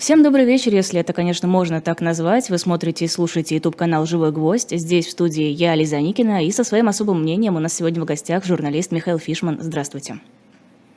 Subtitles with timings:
[0.00, 2.48] Всем добрый вечер, если это, конечно, можно так назвать.
[2.48, 4.70] Вы смотрите и слушаете YouTube-канал «Живой гвоздь».
[4.74, 8.06] Здесь в студии я, Лиза Никина, и со своим особым мнением у нас сегодня в
[8.06, 9.58] гостях журналист Михаил Фишман.
[9.60, 10.18] Здравствуйте.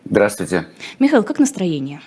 [0.06, 0.68] Здравствуйте.
[1.00, 2.00] Михаил, как настроение?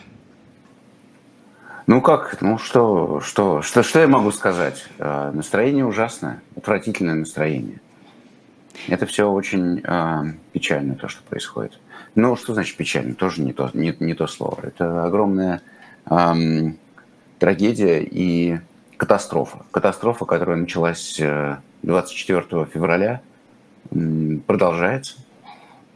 [1.86, 4.82] Ну как, ну что, что, что, что я могу сказать?
[4.96, 7.78] Э, настроение ужасное, отвратительное настроение.
[8.88, 11.78] Это все очень э, печально, то, что происходит.
[12.14, 13.14] Ну, что значит печально?
[13.14, 14.60] Тоже не то, не, не то слово.
[14.62, 15.60] Это огромная
[16.06, 16.78] эм,
[17.38, 18.58] трагедия и
[18.96, 19.64] катастрофа.
[19.70, 21.20] Катастрофа, которая началась
[21.82, 23.20] 24 э, февраля,
[24.46, 25.16] продолжается.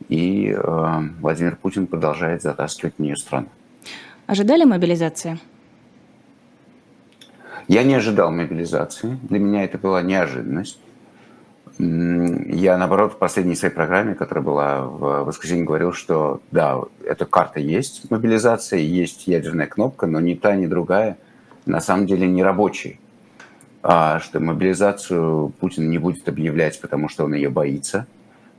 [0.08, 3.48] И э, Владимир Путин продолжает затаскивать в нее страну.
[4.26, 5.38] Ожидали мобилизации?
[7.68, 9.18] Я не ожидал мобилизации.
[9.22, 10.80] Для меня это была неожиданность.
[11.78, 17.58] Я, наоборот, в последней своей программе, которая была в воскресенье, говорил, что да, эта карта
[17.58, 21.16] есть, мобилизация, есть ядерная кнопка, но ни та, ни другая
[21.70, 22.98] на самом деле не рабочие.
[23.82, 28.06] А что мобилизацию Путин не будет объявлять, потому что он ее боится,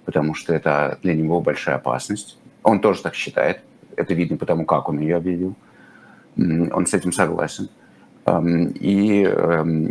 [0.06, 2.38] потому что это для него большая опасность.
[2.64, 3.62] Он тоже так считает.
[3.96, 5.56] Это видно потому, как он ее объявил.
[6.38, 7.70] Он с этим согласен.
[8.26, 9.22] И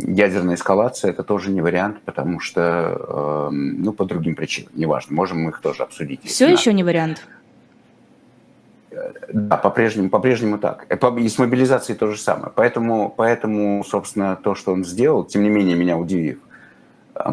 [0.07, 5.49] ядерная эскалация– это тоже не вариант, потому что, ну, по другим причинам, неважно, можем мы
[5.51, 6.23] их тоже обсудить.
[6.23, 7.27] Все еще не вариант?
[9.31, 10.85] Да, по-прежнему, по-прежнему так.
[10.89, 12.51] И с мобилизацией то же самое.
[12.53, 16.39] Поэтому, поэтому, собственно, то, что он сделал, тем не менее, меня удивив,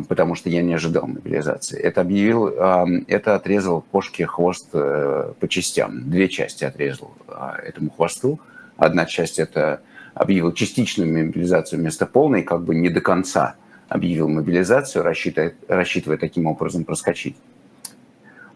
[0.09, 1.81] потому что я не ожидал мобилизации.
[1.81, 6.09] Это объявил, это отрезал кошке хвост э, по частям.
[6.09, 8.39] Две части отрезал а, этому хвосту.
[8.77, 9.81] Одна часть– это
[10.15, 13.57] объявил частичную мобилизацию вместо полной, как бы не до конца
[13.89, 17.37] объявил мобилизацию, рассчитывая, рассчитывая таким образом проскочить.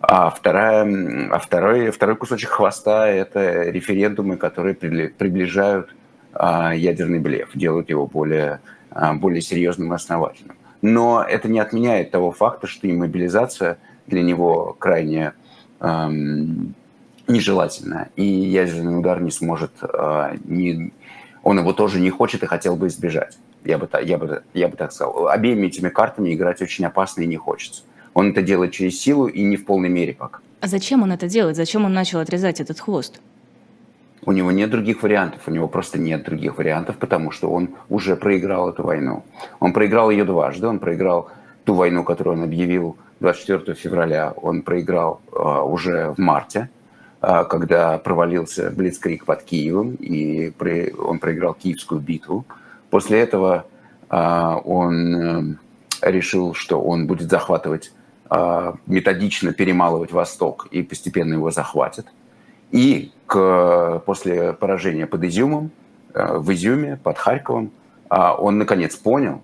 [0.05, 5.95] А, вторая, а второй, второй кусочек хвоста– это референдумы, которые приближают
[6.33, 10.57] а, ядерный блеф, делают его более, а, более серьезным и основательным.
[10.83, 13.79] Но это не отменяет того факта, что и мобилизация
[14.09, 15.35] для него крайне
[15.79, 16.75] эм,
[17.29, 20.93] нежелательна, и ядерный удар не сможет э, не,
[21.45, 23.39] он его тоже не хочет и хотел бы избежать.
[23.65, 25.29] Я бы, я бы, я бы так сказал.
[25.29, 27.85] Обеими этими картами играть очень опасно и не хочется.
[28.15, 30.41] Он это делает через силу и не в полной мере пока.
[30.61, 31.57] А зачем он это делает?
[31.57, 33.21] Зачем он начал отрезать этот хвост?
[34.25, 38.15] У него нет других вариантов, у него просто нет других вариантов, потому что он уже
[38.15, 39.25] проиграл эту войну.
[39.59, 41.31] Он проиграл ее дважды, он проиграл
[41.65, 46.69] ту войну, которую он объявил 24 февраля, он проиграл э, уже в марте,
[47.21, 50.53] а, когда провалился Блицкрик под Киевом, и
[50.99, 52.45] он проиграл Киевскую битву.
[52.91, 53.65] После этого
[54.09, 55.57] а, он э,
[56.03, 57.93] решил, что он будет захватывать,
[58.87, 62.07] методично перемалывать Восток и постепенно его захватит.
[62.71, 65.71] И к, после поражения под Изюмом,
[66.15, 67.71] э, в Изюме, под Харьковом,
[68.09, 69.43] он наконец понял,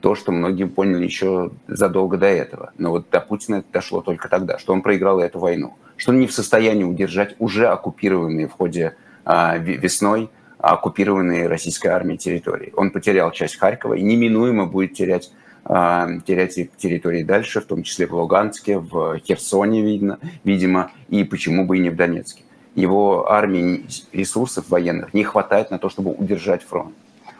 [0.00, 2.72] то, что многие поняли еще задолго до этого.
[2.78, 6.20] Но вот до Путина это дошло только тогда, что он проиграл эту войну, что он
[6.20, 12.72] не в состоянии удержать уже оккупированные в ходе а, весной оккупированные российской армией территории.
[12.76, 15.34] Он потерял часть Харькова и неминуемо будет терять а,
[15.64, 21.76] терять территории дальше, в том числе в Луганске, в Херсоне, видно, видимо, и почему бы
[21.76, 22.42] и не в Донецке.
[22.74, 26.94] Его армии ресурсов военных не хватает на то, чтобы удержать фронт.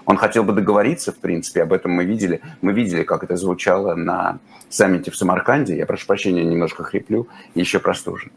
[0.07, 2.41] Он хотел бы договориться, в принципе, об этом мы видели.
[2.63, 4.39] Мы видели, как это звучало на
[4.69, 5.77] саммите в Самарканде.
[5.77, 8.33] Я прошу прощения, немножко хриплю, еще простужен.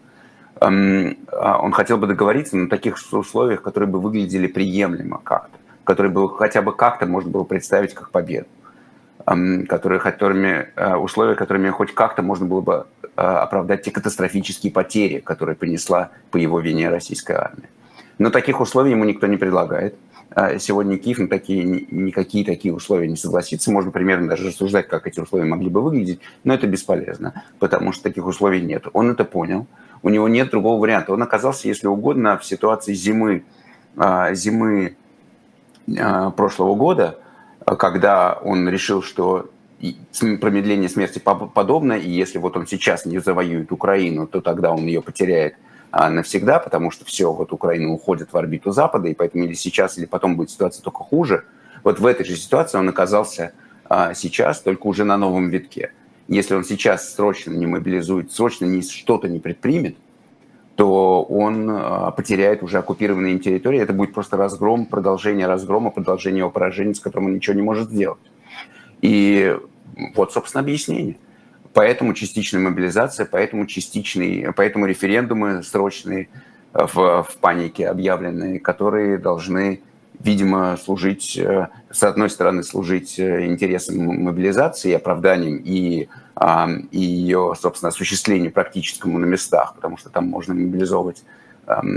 [0.62, 6.12] Эм, а он хотел бы договориться на таких условиях, которые бы выглядели приемлемо как-то, которые
[6.12, 8.48] бы хотя бы как-то можно было представить как победу,
[9.26, 15.20] которые, которыми, э, условия, которыми хоть как-то можно было бы э, оправдать те катастрофические потери,
[15.20, 17.70] которые понесла по его вине российская армия.
[18.18, 19.96] Но таких условий ему никто не предлагает.
[20.36, 23.72] А сегодня Киев на такие, никакие такие условия не согласится.
[23.72, 28.04] Можно примерно даже рассуждать, как эти условия могли бы выглядеть, но это бесполезно, потому что
[28.04, 28.88] таких условий нет.
[28.94, 29.68] Он это понял,
[30.02, 31.14] у него нет другого варианта.
[31.14, 33.44] Он оказался, если угодно, в ситуации зимы,
[33.96, 34.96] зимы
[35.86, 37.20] прошлого года,
[37.66, 39.50] когда он решил, что
[40.40, 45.02] промедление смерти подобно, и если вот он сейчас не завоюет Украину, то тогда он ее
[45.02, 45.56] потеряет
[45.92, 49.98] а, навсегда, потому что все, вот Украина уходит в орбиту Запада, и поэтому или сейчас,
[49.98, 51.46] или потом будет ситуация только хуже.
[51.84, 53.54] Вот в этой же ситуации он оказался
[53.86, 55.92] а, сейчас, только уже на новом витке.
[56.28, 59.98] Если он сейчас срочно не мобилизует, срочно не, что-то не предпримет,
[60.76, 63.80] то он а, потеряет уже оккупированные им территории.
[63.80, 67.90] Это будет просто разгром, продолжение разгрома, продолжение его поражения, с которым он ничего не может
[67.90, 68.20] сделать.
[69.02, 69.56] И
[70.16, 71.18] вот, собственно, объяснение.
[71.74, 76.30] Поэтому частичная мобилизация, поэтому частичный, поэтому референдумы срочные
[76.72, 79.82] в, в панике объявленные, которые должны
[80.20, 86.08] видимо, служить, э, с одной стороны, служить э, интересам мобилизации, оправданием и,
[86.92, 91.24] и ее, собственно, осуществлению практическому на местах, потому что там можно мобилизовывать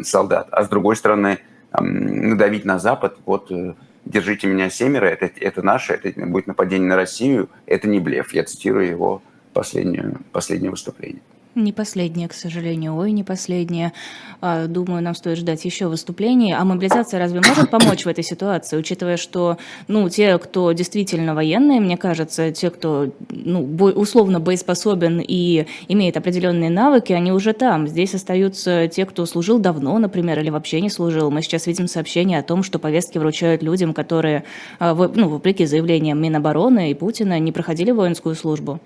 [0.04, 1.40] солдат, а с другой стороны,
[1.80, 6.96] надавить на Запад, вот э, держите меня семеро, это, это наше, это будет нападение на
[6.96, 8.32] Россию, это не блеф.
[8.32, 9.22] Я цитирую его
[9.52, 11.22] последнее, последнее выступление.
[11.56, 12.94] Не последнее, к сожалению.
[12.96, 13.94] Ой, не последнее.
[14.42, 16.52] А, думаю, нам стоит ждать еще выступлений.
[16.52, 19.56] А мобилизация разве может помочь в этой ситуации, учитывая, что
[19.88, 26.68] ну, те, кто действительно военные, мне кажется, те, кто ну, условно боеспособен и имеет определенные
[26.68, 27.88] навыки, они уже там.
[27.88, 31.30] Здесь остаются те, кто служил давно, например, или вообще не служил.
[31.30, 34.44] Мы сейчас видим сообщения о том, что повестки вручают людям, которые,
[34.78, 38.78] а, ну, вопреки заявлениям Минобороны и Путина, не проходили воинскую службу.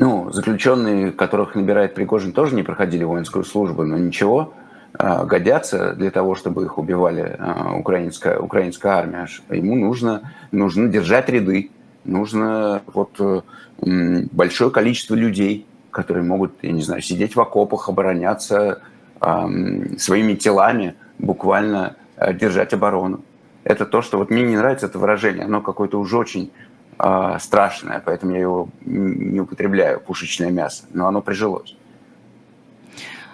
[0.00, 4.54] Ну, заключенные, которых набирает Пригожин, тоже не проходили воинскую службу, но ничего,
[4.94, 9.28] а, годятся для того, чтобы их убивали а, украинская, украинская армия.
[9.50, 11.70] Ему нужно, нужно держать ряды,
[12.04, 13.42] нужно вот э,
[14.32, 18.80] большое количество людей, которые могут, я не знаю, сидеть в окопах, обороняться
[19.98, 21.96] своими телами, буквально
[22.32, 23.20] держать оборону.
[23.64, 26.52] Это то, что вот мне не нравится это выражение, оно какое-то уже очень
[27.02, 31.76] э, страшное, поэтому я его не употребляю, пушечное мясо, но оно прижилось.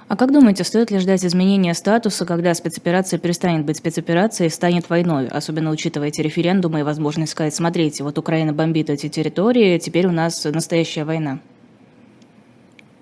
[0.09, 4.89] А как думаете, стоит ли ждать изменения статуса, когда спецоперация перестанет быть спецоперацией и станет
[4.89, 10.07] войной, особенно учитывая эти референдумы и возможность сказать, смотрите, вот Украина бомбит эти территории, теперь
[10.07, 11.41] у нас настоящая война?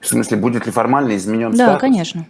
[0.01, 1.75] В смысле, будет ли формально изменен да, статус?
[1.75, 2.27] Да, конечно.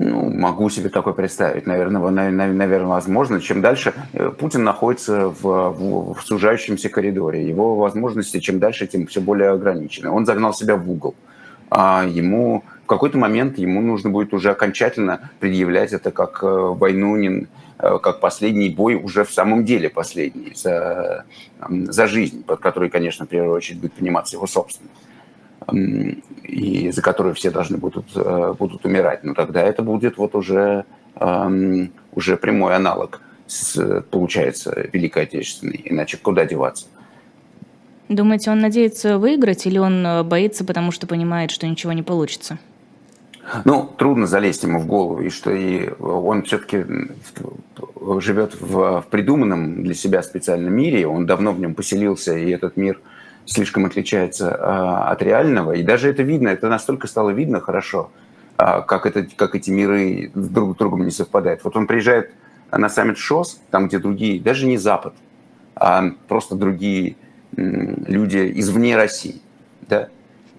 [0.00, 1.66] Ну, могу себе такое представить.
[1.66, 3.40] Наверное, наверное, возможно.
[3.40, 9.08] Чем дальше э, Путин находится в, в, в сужающемся коридоре, его возможности чем дальше, тем
[9.08, 10.10] все более ограничены.
[10.10, 11.16] Он загнал себя в угол.
[11.68, 17.16] А ему в какой-то момент ему нужно будет уже окончательно предъявлять это как э, войну,
[17.16, 21.24] э, как последний бой, уже в самом деле последний, за,
[21.68, 25.07] за жизнь, под которой, конечно, в первую очередь будет пониматься его собственность
[25.72, 30.84] и за которую все должны будут, э, будут умирать, но тогда это будет вот уже,
[32.14, 35.82] уже прямой аналог, с, получается, Великой Отечественной.
[35.84, 36.86] Иначе куда деваться?
[38.08, 42.58] Думаете, он надеется выиграть или он э, боится, потому что понимает, что ничего не получится?
[43.64, 46.84] Ну, трудно залезть ему в голову, и что и он все-таки
[48.20, 52.76] живет в, в придуманном для себя специальном мире, он давно в нем поселился, и этот
[52.76, 53.00] мир–
[53.48, 55.72] слишком отличается а, от реального.
[55.72, 58.10] И даже это видно, это настолько стало видно хорошо,
[58.56, 61.64] а, как, это, как эти миры друг с другом не совпадают.
[61.64, 62.32] Вот он приезжает
[62.70, 65.14] на саммит ШОС, там, где другие, даже не Запад,
[65.74, 67.16] а просто другие
[67.56, 69.40] люди извне России.
[69.88, 70.08] Да?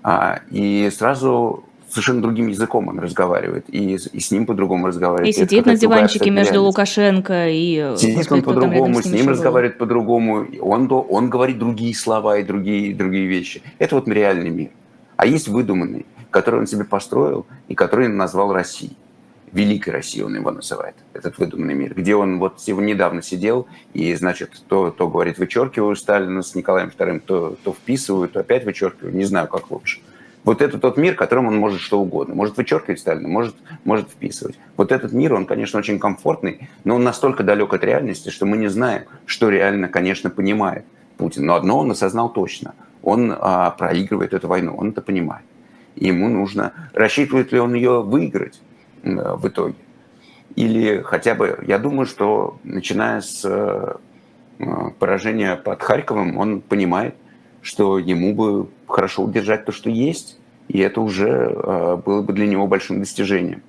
[0.01, 5.36] А, и сразу совершенно другим языком он разговаривает, и, и с ним по-другому разговаривает.
[5.36, 7.95] И сидит на диванчике между Лукашенко и...
[7.97, 12.94] Сидит он по-другому, с ним, ним разговаривает по-другому, он, он говорит другие слова и другие,
[12.94, 13.62] другие вещи.
[13.80, 14.69] Это вот реальный мир.
[15.18, 18.95] А есть выдуманный, который он себе построил и который он назвал Россией.
[19.51, 24.62] Великой Россией он его называет, этот выдуманный мир, где он вот недавно сидел и, значит,
[24.68, 29.25] то, то говорит, вычеркиваю Сталина с Николаем II, то, то вписываю, то опять вычеркиваю, не
[29.25, 30.01] знаю, как лучше.
[30.44, 32.33] Вот это тот мир, которым он может что угодно.
[32.33, 34.57] Может вычеркивать Сталина, может, может вписывать.
[34.77, 38.57] Вот этот мир, он, конечно, очень комфортный, но он настолько далек от реальности, что мы
[38.57, 40.86] не знаем, что реально, конечно, понимает
[41.17, 41.46] Путин.
[41.46, 42.74] Но одно он осознал точно.
[43.03, 45.46] Он а, проигрывает эту войну, он это понимает.
[45.96, 46.74] Ему нужно...
[46.93, 48.62] Рассчитывает ли он ее выиграть
[49.03, 49.75] а, в итоге?
[50.55, 51.63] Или хотя бы...
[51.67, 54.00] Я думаю, что начиная с а,
[55.00, 57.15] поражения под Харьковом, он понимает,
[57.62, 60.38] что ему бы хорошо удержать то, что есть,
[60.68, 63.62] и это уже э, было бы для него большим достижением.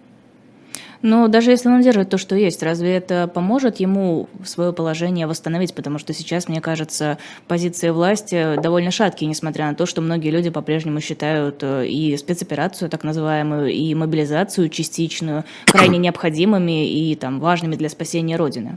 [1.03, 5.75] Но даже если он держит то, что есть, разве это поможет ему свое положение восстановить?
[5.75, 7.17] Потому что сейчас, мне кажется,
[7.49, 12.91] позиции власти довольно шаткие, несмотря на то, что многие люди по-прежнему считают э, и спецоперацию,
[12.91, 18.77] так называемую, и мобилизацию частичную крайне необходимыми и там, важными для спасения Родины.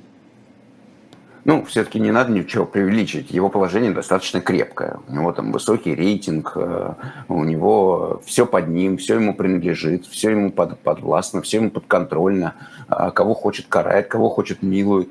[1.45, 3.31] Ну, все-таки не надо ничего преувеличить.
[3.31, 4.99] Его положение достаточно крепкое.
[5.09, 6.93] У него там высокий рейтинг, э,
[7.27, 12.53] у него все под ним, все ему принадлежит, все ему под, подвластно, все ему подконтрольно.
[12.87, 15.09] А кого хочет карает, кого хочет милует.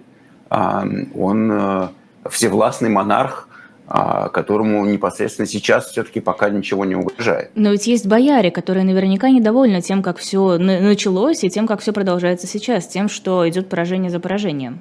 [0.48, 1.88] А, он э,
[2.30, 3.48] всевластный монарх,
[3.86, 7.50] а, которому непосредственно сейчас все-таки пока ничего не угрожает.
[7.54, 11.92] Но ведь есть бояре, которые наверняка недовольны тем, как все началось, и тем, как все
[11.92, 14.80] продолжается сейчас, тем, что идет поражение за поражением.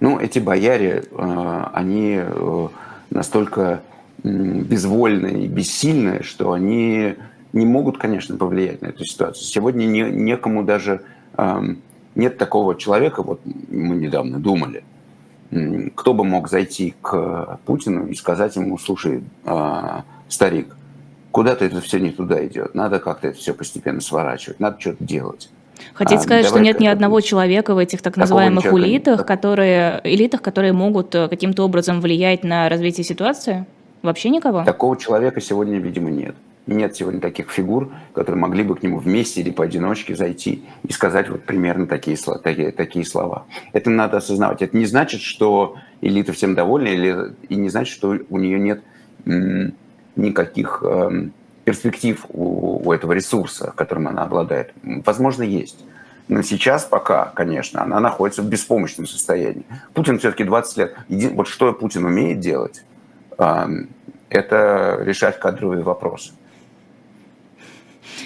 [0.00, 2.68] Ну, эти бояре, э, они э,
[3.10, 3.82] настолько
[4.22, 7.16] безвольные и бессильные, что они
[7.52, 9.44] не могут, конечно, повлиять на эту ситуацию.
[9.44, 11.02] Сегодня не, некому даже
[11.36, 11.78] эм,
[12.14, 14.84] нет такого человека, вот мы недавно думали,
[15.94, 20.76] кто бы мог зайти к Путину и сказать ему, слушай, а, старик,
[21.32, 25.50] куда-то это все не туда идет, надо как-то это все постепенно сворачивать, надо что-то делать.
[25.94, 30.42] Хотите а, сказать, что нет ни одного человека в этих так называемых элитах, которые, элитах,
[30.42, 33.66] которые могут э, каким-то образом влиять на развитие ситуации?
[34.02, 34.64] Вообще никого?
[34.64, 36.34] Такого человека сегодня, видимо, нет.
[36.66, 41.28] Нет сегодня таких фигур, которые могли бы к нему вместе или поодиночке зайти и сказать
[41.28, 43.44] вот примерно такие, такие, такие слова.
[43.72, 44.62] Это надо осознавать.
[44.62, 48.82] Это не значит, что элита всем довольна, или, и не значит, что у нее нет
[50.16, 51.28] никаких э,
[51.64, 54.72] перспектив у, у этого ресурса, которым она обладает.
[54.82, 55.84] Возможно, есть.
[56.28, 59.64] Но сейчас пока, конечно, она находится в беспомощном состоянии.
[59.94, 60.96] Путин все-таки 20 лет.
[61.32, 62.84] Вот что Путин умеет делать,
[63.36, 66.32] это решать кадровые вопросы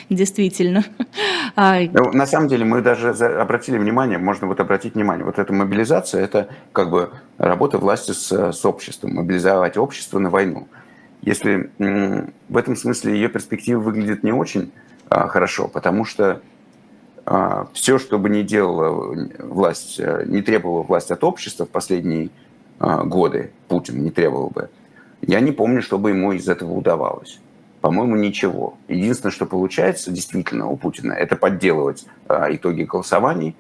[0.08, 0.84] действительно.
[1.56, 5.52] А, ну, на самом деле мы даже обратили внимание, можно вот обратить внимание, вот эта
[5.52, 10.66] мобилизация, это как бы работа власти с, с обществом, мобилизовать общество на войну.
[11.24, 11.70] Если
[12.48, 14.72] в этом смысле ее перспектива выглядит не очень
[15.08, 16.42] а, хорошо, потому что
[17.24, 22.30] а, все, что бы ни делала власть, э, не требовала власть от общества в последние
[22.78, 24.68] годы, Путин не требовал бы,
[25.22, 27.40] я не помню, чтобы ему из этого удавалось
[27.84, 28.78] по-моему, ничего.
[28.88, 33.54] Единственное, что получается действительно у Путина, это подделывать а, итоги голосований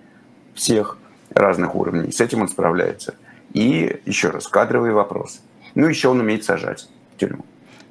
[0.54, 0.96] всех
[1.28, 2.10] разных уровней.
[2.10, 3.16] С этим он справляется.
[3.52, 5.40] И еще раз, кадровые вопросы.
[5.74, 7.44] Ну, еще он умеет сажать в тюрьму.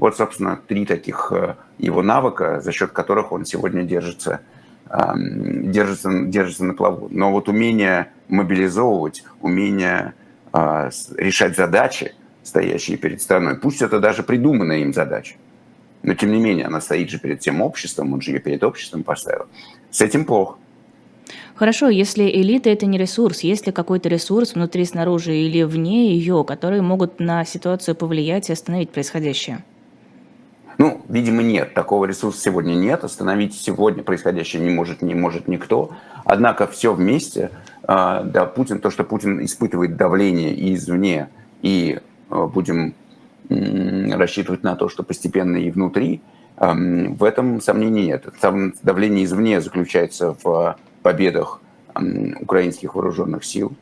[0.03, 4.41] Вот, собственно, три таких а, его навыка, за счет которых он сегодня держится,
[4.85, 7.07] держится, держится на плаву.
[7.09, 10.13] Но вот умение мобилизовывать, умение
[10.51, 15.35] а, решать задачи, стоящие перед страной, пусть это даже придуманная им задача,
[16.01, 19.03] но тем не менее она стоит же перед тем обществом, он же ее перед обществом
[19.03, 19.45] поставил.
[19.89, 20.57] С этим плохо.
[21.55, 26.43] Хорошо, если элита это не ресурс, есть ли какой-то ресурс внутри, снаружи или вне ее,
[26.43, 29.63] которые могут на ситуацию повлиять и остановить происходящее?
[30.77, 31.73] Ну, видимо, нет.
[31.73, 33.03] Такого ресурса сегодня нет.
[33.03, 35.91] Остановить сегодня происходящее не может, не может никто.
[36.25, 37.51] Однако все вместе,
[37.83, 41.29] а, да, Путин, то, что Путин испытывает давление извне,
[41.61, 41.99] и
[42.29, 42.95] а, будем
[43.49, 46.21] рассчитывать на то, что постепенно и внутри,
[46.57, 48.25] в этом сомнений нет.
[48.39, 51.61] Там давление извне заключается в победах
[52.39, 53.73] украинских вооруженных сил.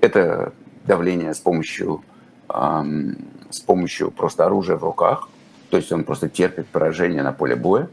[0.00, 0.52] Это
[0.86, 2.02] давление с помощью,
[2.48, 5.28] с помощью просто оружия в руках,
[5.70, 7.88] то есть он просто терпит поражение на поле боя.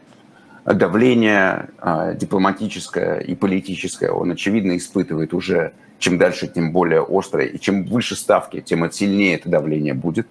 [0.66, 7.46] Давление а, дипломатическое и политическое он, очевидно, испытывает уже чем дальше, тем более острое.
[7.46, 10.28] И чем выше ставки, тем сильнее это давление будет.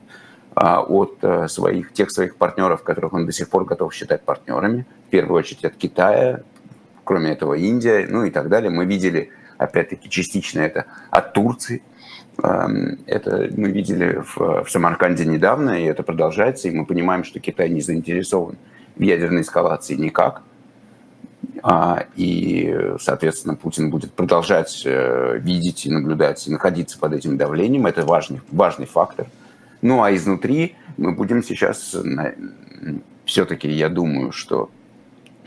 [0.59, 4.87] А, от э, своих, тех своих партнеров, которых он до сих пор готов считать партнерами,
[5.07, 6.41] в первую очередь от Китая,
[7.05, 8.71] кроме этого Индия, ну и так далее.
[8.71, 11.83] Мы видели, опять-таки, частично это от Турции.
[12.43, 17.41] Эм, это мы видели в, в Самарканде недавно, и это продолжается, и мы понимаем, что
[17.41, 18.57] Китай не заинтересован
[18.97, 20.43] в ядерной эскалации никак.
[21.63, 27.87] А, и, соответственно, Путин будет продолжать э, видеть и наблюдать, и находиться под этим давлением.
[27.87, 29.27] Это важный, важный фактор–
[29.83, 31.95] ну а изнутри мы будем сейчас
[33.25, 34.71] все-таки, я думаю, что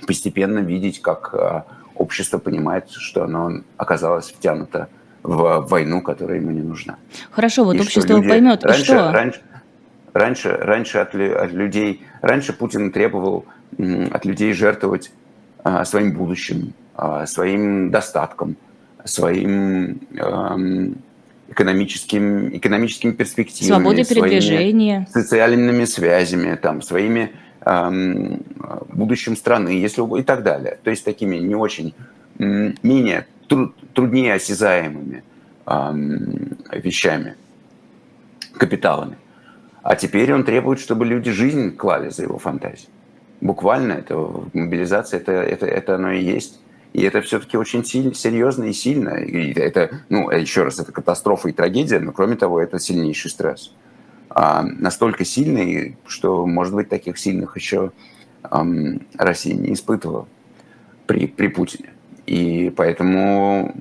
[0.05, 1.65] постепенно видеть, как а,
[1.96, 4.89] общество понимает, что оно оказалось втянуто
[5.24, 6.98] в войну, которая ему не нужна.
[7.32, 8.30] Хорошо, вот и общество люди...
[8.30, 9.12] поймет, раньше, что?
[9.12, 9.42] Раньше,
[10.14, 13.46] раньше, раньше от, от людей, раньше Путин требовал
[13.78, 15.12] от людей жертвовать
[15.64, 18.56] а, своим будущим, а, своим достатком,
[19.06, 20.00] своим
[21.50, 28.42] экономическим, экономическими перспективами, свободой передвижения, социальными связями, там, своими эм,
[28.90, 30.78] будущим страны, если и так далее.
[30.84, 31.96] То есть такими не очень
[32.38, 35.24] менее труд, труднее осязаемыми
[36.72, 37.36] вещами,
[38.58, 39.18] капиталами.
[39.84, 42.89] А теперь он требует, чтобы люди жизнь клали за его фантазию.
[43.41, 44.15] Буквально это
[44.53, 46.60] мобилизация, это, это, это оно и есть.
[46.94, 49.10] И это все-таки очень сильно, серьезно и сильно.
[49.18, 53.74] И это, ну, еще раз, это катастрофа и трагедия, но кроме того, это сильнейший стресс.
[54.29, 57.91] А, настолько сильный, что, может быть, таких сильных еще
[58.51, 60.27] эм, Россия не испытывала
[61.06, 61.94] при, при Путине.
[62.30, 63.74] И поэтому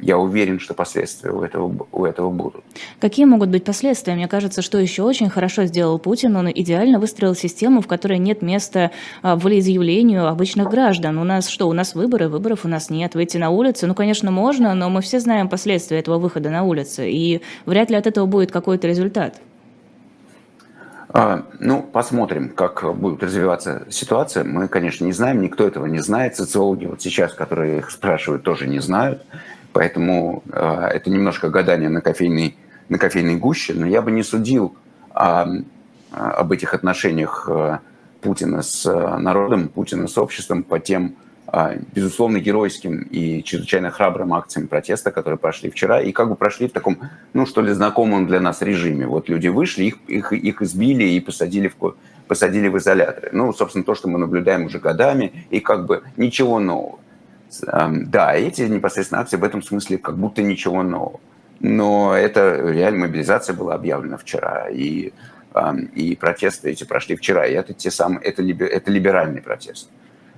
[0.00, 2.62] я уверен, что последствия у этого, у этого будут.
[3.00, 4.14] Какие могут быть последствия?
[4.14, 6.36] Мне кажется, что еще очень хорошо сделал Путин.
[6.36, 11.18] Он идеально выстроил систему, в которой нет места а, волеизъявлению обычных граждан.
[11.18, 11.68] У нас что?
[11.68, 13.16] У нас выборы, выборов у нас нет.
[13.16, 17.02] Выйти на улицу, ну, конечно, можно, но мы все знаем последствия этого выхода на улицу.
[17.02, 19.40] И вряд ли от этого будет какой-то результат.
[21.16, 24.42] А, ну, посмотрим, как будет развиваться ситуация.
[24.42, 26.34] Мы, конечно, не знаем, никто этого не знает.
[26.34, 29.24] Социологи вот сейчас, которые их спрашивают, тоже не знают.
[29.72, 32.56] Поэтому э, это немножко гадание на кофейной,
[32.88, 33.74] на кофейной гуще.
[33.74, 34.74] Но я бы не судил
[35.10, 35.46] о,
[36.10, 37.48] об этих отношениях
[38.20, 38.84] Путина с
[39.18, 41.23] народом, Путина с обществом по тем а,
[41.94, 46.72] безусловно, геройским и чрезвычайно храбрым акциям протеста, которые прошли вчера, и как бы прошли в
[46.72, 46.98] таком,
[47.32, 49.06] ну, что ли, знакомом для нас режиме.
[49.06, 51.94] Вот люди вышли, их, их, их избили и посадили в,
[52.26, 53.30] посадили в изоляторы.
[53.32, 56.98] Ну, собственно, то, что мы наблюдаем уже годами, и как бы ничего нового.
[57.60, 61.20] Да, эти непосредственно акции в этом смысле как будто ничего нового.
[61.60, 65.12] Но это реально мобилизация была объявлена вчера, и,
[65.94, 69.88] и протесты эти прошли вчера, и это те самые, это, это либеральный протест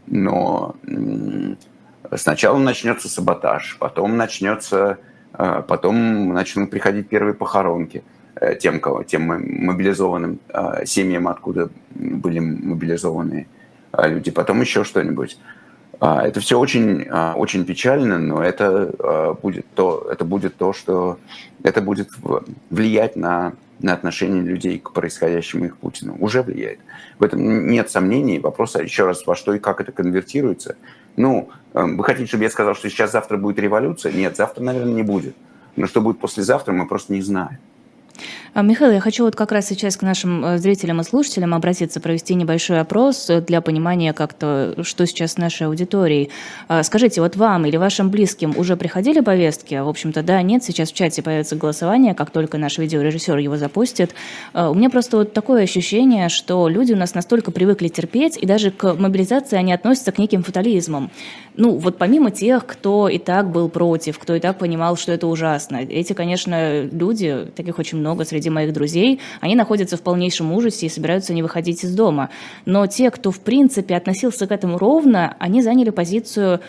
[0.06, 0.74] но
[2.14, 4.98] сначала начнется саботаж, потом начнется,
[5.34, 8.04] э, потом начнут приходить первые похоронки
[8.36, 13.48] э, тем, кого, тем мобилизованным э, семьям, откуда были мобилизованы
[13.98, 15.38] люди, потом еще что-нибудь.
[15.98, 21.18] А, это все очень, очень печально, но это будет то, это будет то, что
[21.62, 22.10] это будет
[22.68, 26.16] влиять на на отношение людей к происходящему их Путину.
[26.18, 26.80] Уже влияет.
[27.18, 28.38] В этом нет сомнений.
[28.38, 30.76] Вопрос еще раз, во что и как это конвертируется.
[31.16, 34.12] Ну, эм, вы хотите, чтобы я сказал, что сейчас завтра будет революция?
[34.12, 35.36] Нет, завтра, наверное, не будет.
[35.76, 37.58] Но что будет послезавтра, мы просто не знаем.
[38.54, 42.00] А, Михаил, я хочу вот как раз сейчас к нашим э, зрителям и слушателям обратиться,
[42.00, 46.30] провести небольшой опрос для понимания как-то, что сейчас с нашей аудиторией.
[46.82, 49.74] Скажите, вот вам или вашим близким уже приходили повестки?
[49.74, 54.14] В общем-то, да, нет, сейчас в чате появится голосование, как только наш видеорежиссер его запустит.
[54.54, 58.70] У меня просто вот такое ощущение, что люди у нас настолько привыкли терпеть, и даже
[58.70, 61.10] к мобилизации они относятся к неким фатализмам.
[61.56, 65.26] Ну, вот помимо тех, кто и так был против, кто и так понимал, что это
[65.26, 70.86] ужасно, эти, конечно, люди, таких очень много среди моих друзей, они находятся в полнейшем ужасе
[70.86, 72.30] и собираются не выходить из дома.
[72.64, 76.60] Но те, кто, в принципе, относился к этому ровно, они заняли позицию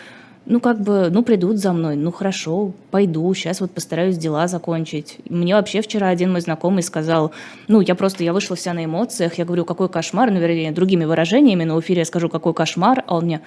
[0.48, 5.18] ну, как бы, ну, придут за мной, ну, хорошо, пойду, сейчас вот постараюсь дела закончить.
[5.28, 7.32] Мне вообще вчера один мой знакомый сказал,
[7.68, 11.04] ну, я просто, я вышла вся на эмоциях, я говорю, какой кошмар, ну, вернее, другими
[11.04, 13.42] выражениями, но в эфире я скажу, какой кошмар, а он мне,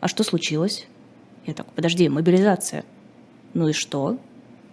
[0.00, 0.86] а что случилось?
[1.44, 2.84] Я так, подожди, мобилизация.
[3.52, 4.16] Ну и что?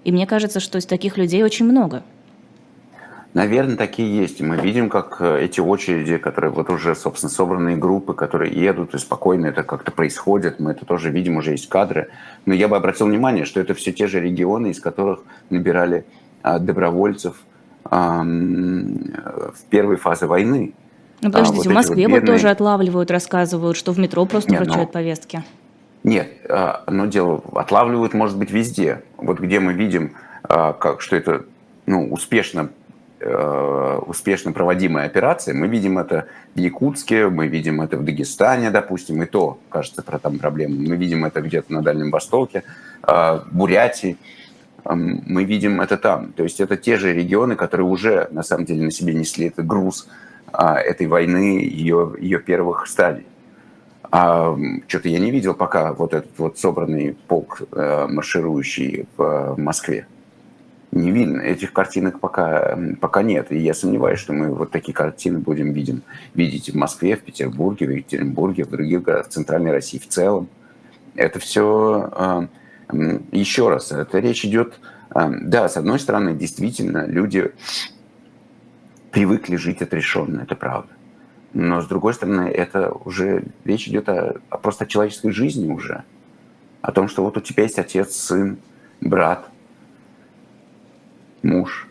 [0.05, 2.03] И мне кажется, что из таких людей очень много.
[3.34, 4.41] Наверное, такие есть.
[4.41, 8.93] И мы видим, как э, эти очереди, которые вот уже, собственно, собранные группы, которые едут,
[8.93, 12.10] и спокойно это как-то происходит, мы это тоже видим, уже есть кадры.
[12.46, 16.06] Но я бы обратил внимание, что это все те же регионы, из которых набирали
[16.43, 17.38] а, добровольцев
[17.84, 20.74] в первой фазе войны.
[21.22, 22.19] Ну, подождите, а, вот в Москве вот, бедные...
[22.22, 24.93] вот тоже отлавливают, рассказывают, что в метро просто Нет, вручают но...
[24.93, 25.43] повестки.
[26.04, 29.04] Нет, а, но дело отлавливают, может быть, везде.
[29.17, 31.46] Вот где мы видим, а, как, что это
[31.86, 32.69] ну, успешно
[33.25, 35.53] Э, успешно проводимые операции.
[35.53, 40.19] Мы видим это в Якутске, мы видим это в Дагестане, допустим, и то, кажется, про
[40.19, 40.75] там проблемы.
[40.89, 42.63] Мы видим это где-то на Дальнем Востоке,
[43.07, 44.17] э, Бурятии.
[44.83, 46.33] Эм, мы видим это там.
[46.33, 49.65] То есть это те же регионы, которые уже, на самом деле, на себе несли этот
[49.65, 50.09] груз
[50.51, 53.25] а, этой войны, ее, ее первых стадий.
[54.12, 54.53] А
[54.88, 60.07] что-то я не видел пока вот этот вот собранный полк, э, марширующий в Москве
[60.93, 61.41] не видно.
[61.41, 63.51] Этих картинок пока, пока нет.
[63.51, 66.03] И я сомневаюсь, что мы вот такие картины будем видим,
[66.36, 70.47] видеть в Москве, в Петербурге, в Екатеринбурге, в других городах, в Центральной России в целом.
[71.15, 72.47] Это все, а,
[73.32, 74.79] еще раз, это речь идет,
[75.10, 77.51] а, да, с одной стороны, действительно, люди
[79.12, 80.89] привыкли жить отрешенно, это правда.
[81.53, 86.03] Но с другой стороны, это уже речь идет о, о просто о человеческой жизни уже.
[86.82, 88.58] О том, что вот у тебя есть отец, сын,
[89.01, 89.47] брат,
[91.43, 91.88] муж.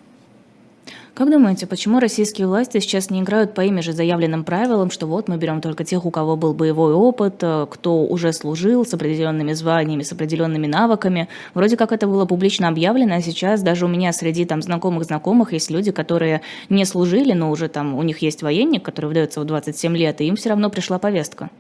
[1.15, 5.29] Как думаете, почему российские власти сейчас не играют по ими же заявленным правилам, что вот
[5.29, 9.53] мы берем только тех, у кого был боевой опыт, э, кто уже служил с определенными
[9.53, 11.29] званиями, с определенными навыками?
[11.53, 15.53] Вроде как это было публично объявлено, а сейчас даже у меня среди там знакомых знакомых
[15.53, 19.45] есть люди, которые не служили, но уже там у них есть военник, который выдается в
[19.45, 21.51] 27 лет, и им все равно пришла повестка.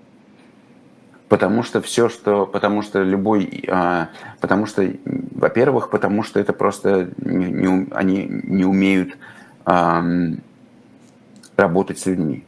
[1.32, 4.86] Потому что все, что, потому что любой, а, потому что,
[5.30, 9.16] во-первых, потому что это просто не, не, они не умеют
[9.64, 10.04] а,
[11.56, 12.44] работать с людьми.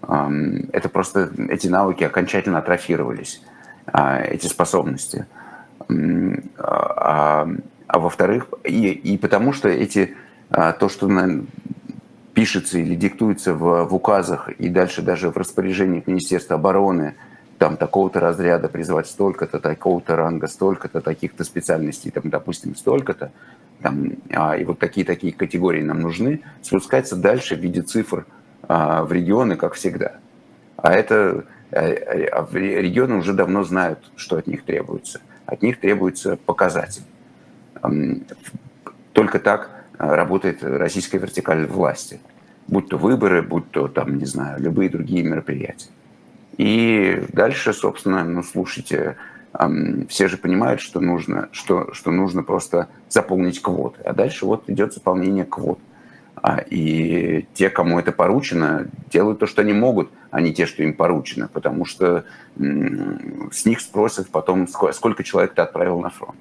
[0.00, 0.32] А,
[0.72, 3.42] это просто эти навыки окончательно атрофировались,
[3.84, 5.26] а, эти способности.
[6.56, 7.46] А,
[7.88, 10.16] а во-вторых, и, и потому что эти
[10.48, 11.44] а, то, что на,
[12.32, 17.14] пишется или диктуется в, в указах и дальше даже в распоряжениях Министерства обороны–
[17.58, 23.32] там такого-то разряда призывать столько-то, такого-то ранга, столько-то, таких-то специальностей, там, допустим, столько-то,
[23.82, 28.26] там, а, и вот такие-такие категории нам нужны, спускается дальше в виде цифр
[28.62, 30.16] а, в регионы, как всегда.
[30.76, 35.20] А это а регионы уже давно знают, что от них требуется.
[35.44, 37.02] От них требуется показатель.
[39.12, 42.20] Только так работает российская вертикаль власти.
[42.68, 45.90] Будь то выборы, будь то, там, не знаю, любые другие мероприятия.
[46.58, 49.16] И дальше, собственно, ну, слушайте,
[50.08, 54.02] все же понимают, что нужно, что, что нужно просто заполнить квоты.
[54.02, 55.78] А дальше вот идет заполнение квот.
[56.40, 60.82] А, и те, кому это поручено, делают то, что они могут, а не те, что
[60.82, 62.24] им поручено, потому что
[62.56, 66.38] с них спросят потом, сколько человек ты отправил на фронт.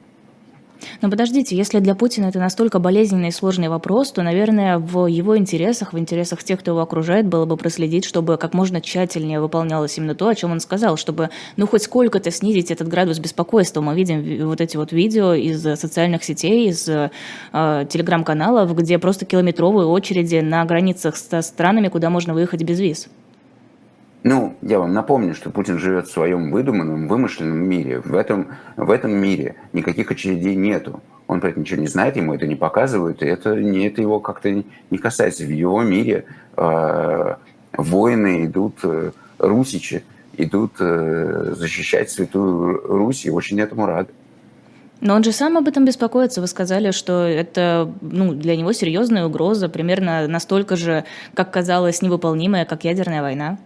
[1.01, 5.37] Но подождите, если для Путина это настолько болезненный и сложный вопрос, то, наверное, в его
[5.37, 9.97] интересах, в интересах тех, кто его окружает, было бы проследить, чтобы как можно тщательнее выполнялось
[9.97, 13.81] именно то, о чем он сказал, чтобы, ну, хоть сколько-то снизить этот градус беспокойства.
[13.81, 17.09] Мы видим вот эти вот видео из социальных сетей, из э,
[17.51, 23.07] телеграм-каналов, где просто километровые очереди на границах с странами, куда можно выехать без виз.
[24.29, 28.01] Ну, я вам напомню, что Путин живет в своем выдуманном, вымышленном мире.
[28.01, 31.01] В этом, в этом мире никаких очередей нету.
[31.27, 34.19] Он про это ничего не знает, ему это не показывают, и это, не, это его
[34.19, 35.45] как-то не касается.
[35.45, 36.25] В его мире
[36.57, 37.35] э,
[37.77, 40.03] воины идут, э, русичи
[40.35, 44.09] идут э, защищать Святую Русь, и очень этому рады.
[44.99, 46.41] Но он же сам об этом беспокоится.
[46.41, 52.65] Вы сказали, что это ну, для него серьезная угроза, примерно настолько же, как казалось, невыполнимая,
[52.65, 53.57] как ядерная война.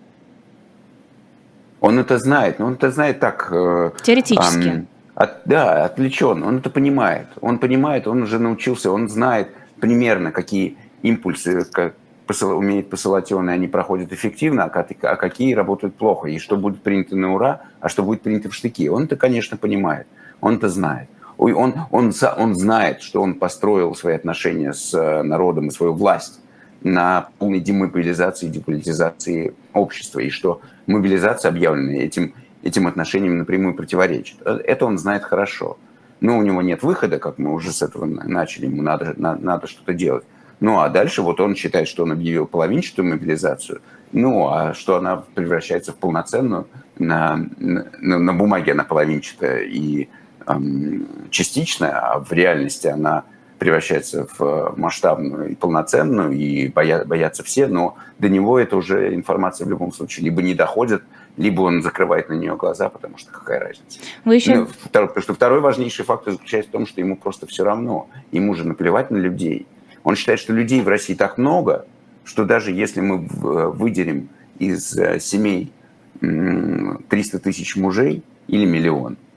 [1.82, 3.50] Он это знает, но он это знает так...
[3.52, 4.68] Э, Теоретически.
[4.68, 6.44] Эм, от, да, отвлечен.
[6.44, 7.28] Он это понимает.
[7.42, 11.96] Он понимает, он уже научился, он знает примерно, какие импульсы как
[12.28, 16.56] посыл, умеет посылать он, и они проходят эффективно, а, а какие работают плохо, и что
[16.56, 18.88] будет принято на ура, а что будет принято в штыки.
[18.88, 20.08] Он это, конечно, понимает,
[20.40, 21.10] он это знает.
[21.38, 25.94] Он, он, он, он знает, что он построил свои отношения с э, народом и свою
[25.94, 26.40] власть
[26.84, 34.42] на полной демобилизации и деполитизации общества, и что мобилизация, объявленная этим, этим отношением, напрямую противоречит.
[34.46, 35.78] Это он знает хорошо.
[36.20, 39.68] Но у него нет выхода, как мы уже с этого начали, ему надо, надо, надо
[39.68, 40.24] что-то делать.
[40.60, 45.24] Ну, а дальше вот он считает, что он объявил половинчатую мобилизацию, ну, а что она
[45.34, 46.68] превращается в полноценную,
[47.00, 50.08] на, на, на бумаге она половинчатая и
[50.46, 53.24] эм, частичная, а в реальности она
[53.62, 59.14] превращается в э, масштабную и полноценную, и боя, боятся все, но до него это уже
[59.14, 61.04] информация в любом случае либо не доходит,
[61.38, 64.00] либо он закрывает на нее глаза, потому что какая разница.
[64.26, 64.56] Вы еще...
[64.56, 68.10] ну, второй, потому что второй важнейший фактор заключается в том, что ему просто все равно,
[68.32, 69.68] ему же наплевать на людей.
[70.04, 71.86] Он считает, что людей в России так много,
[72.24, 75.72] что даже если мы э, выделим из э, семей
[76.20, 79.18] 300 тысяч мужей или миллион–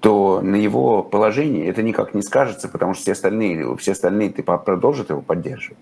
[0.00, 4.42] то на его положении это никак не скажется, потому что все остальные, все остальные ты
[4.42, 5.78] продолжат его поддерживать.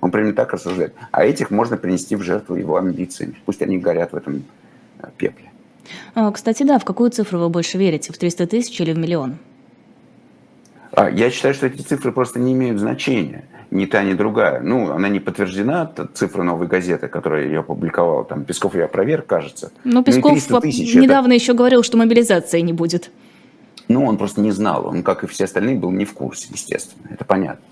[0.00, 0.94] Он примерно так рассуждает.
[1.10, 3.36] А этих можно принести в жертву его амбициями.
[3.46, 4.42] Пусть они горят в этом
[4.98, 5.50] э, пепле.
[6.14, 8.12] А, кстати, да, в какую цифру вы больше верите?
[8.12, 9.36] В 300 тысяч или в миллион?
[10.90, 13.44] А, я считаю, что эти цифры просто не имеют значения.
[13.70, 14.60] Ни та, ни другая.
[14.60, 18.24] Ну, она не подтверждена, цифра новой газеты, которая ее опубликовала.
[18.24, 19.72] Там Песков ее опроверг, кажется.
[19.84, 20.60] Но ну Песков ну,
[21.00, 21.34] недавно это...
[21.36, 23.10] еще говорил, что мобилизации не будет.
[23.92, 24.86] Ну, он просто не знал.
[24.86, 27.08] Он, как и все остальные, был не в курсе, естественно.
[27.10, 27.64] Это понятно.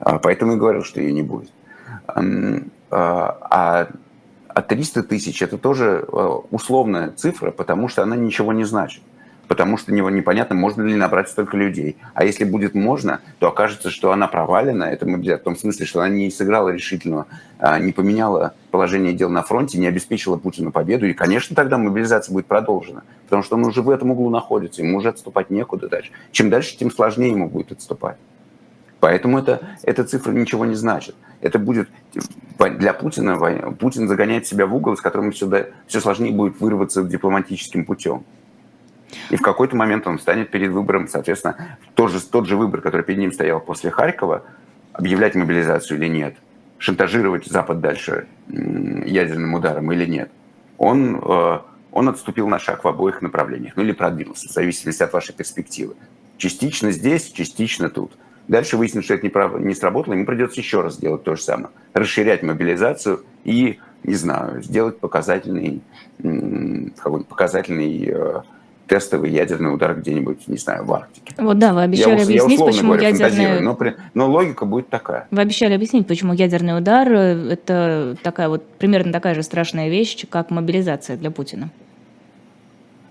[0.00, 1.50] А, поэтому и говорил, что ее не будет.
[2.06, 3.86] А
[4.66, 9.02] 300 а тысяч– это тоже а, условная цифра, потому что она ничего не значит
[9.50, 11.96] потому что него непонятно, можно ли набрать столько людей.
[12.14, 15.98] А если будет можно, то окажется, что она провалена, это мы в том смысле, что
[15.98, 17.26] она не сыграла решительного,
[17.58, 21.04] а, не поменяла положение дел на фронте, не обеспечила Путину победу.
[21.04, 24.98] И, конечно, тогда мобилизация будет продолжена, потому что он уже в этом углу находится, ему
[24.98, 26.12] уже отступать некуда дальше.
[26.30, 28.18] Чем дальше, тем сложнее ему будет отступать.
[29.00, 31.16] Поэтому это, эта цифра ничего не значит.
[31.40, 31.88] Это будет
[32.56, 33.36] для Путина,
[33.80, 38.22] Путин загоняет себя в угол, из которого все, все сложнее будет вырваться дипломатическим путем.
[39.30, 43.02] И в какой-то момент он станет перед выбором, соответственно, тот же, тот же выбор, который
[43.02, 44.42] перед ним стоял после Харькова,
[44.92, 46.36] объявлять мобилизацию или нет,
[46.78, 50.30] шантажировать Запад дальше ядерным ударом или нет,
[50.78, 51.58] он, э,
[51.92, 55.94] он отступил на шаг в обоих направлениях, ну или продвинулся, в зависимости от вашей перспективы.
[56.38, 58.12] Частично здесь, частично тут.
[58.48, 59.60] Дальше выяснится, что это не, прав...
[59.60, 61.68] не сработало, ему придется еще раз сделать то же самое.
[61.92, 65.82] Расширять мобилизацию и, не знаю, сделать показательный,
[66.18, 68.42] какой-нибудь показательный э,
[68.90, 71.32] тестовый ядерный удар где-нибудь, не знаю, в Арктике.
[71.38, 73.60] Вот да, вы обещали я, объяснить, я почему говоря, ядерный...
[73.60, 73.78] Но,
[74.14, 75.28] но логика будет такая.
[75.30, 80.50] Вы обещали объяснить, почему ядерный удар– это такая вот примерно такая же страшная вещь, как
[80.50, 81.70] мобилизация для Путина.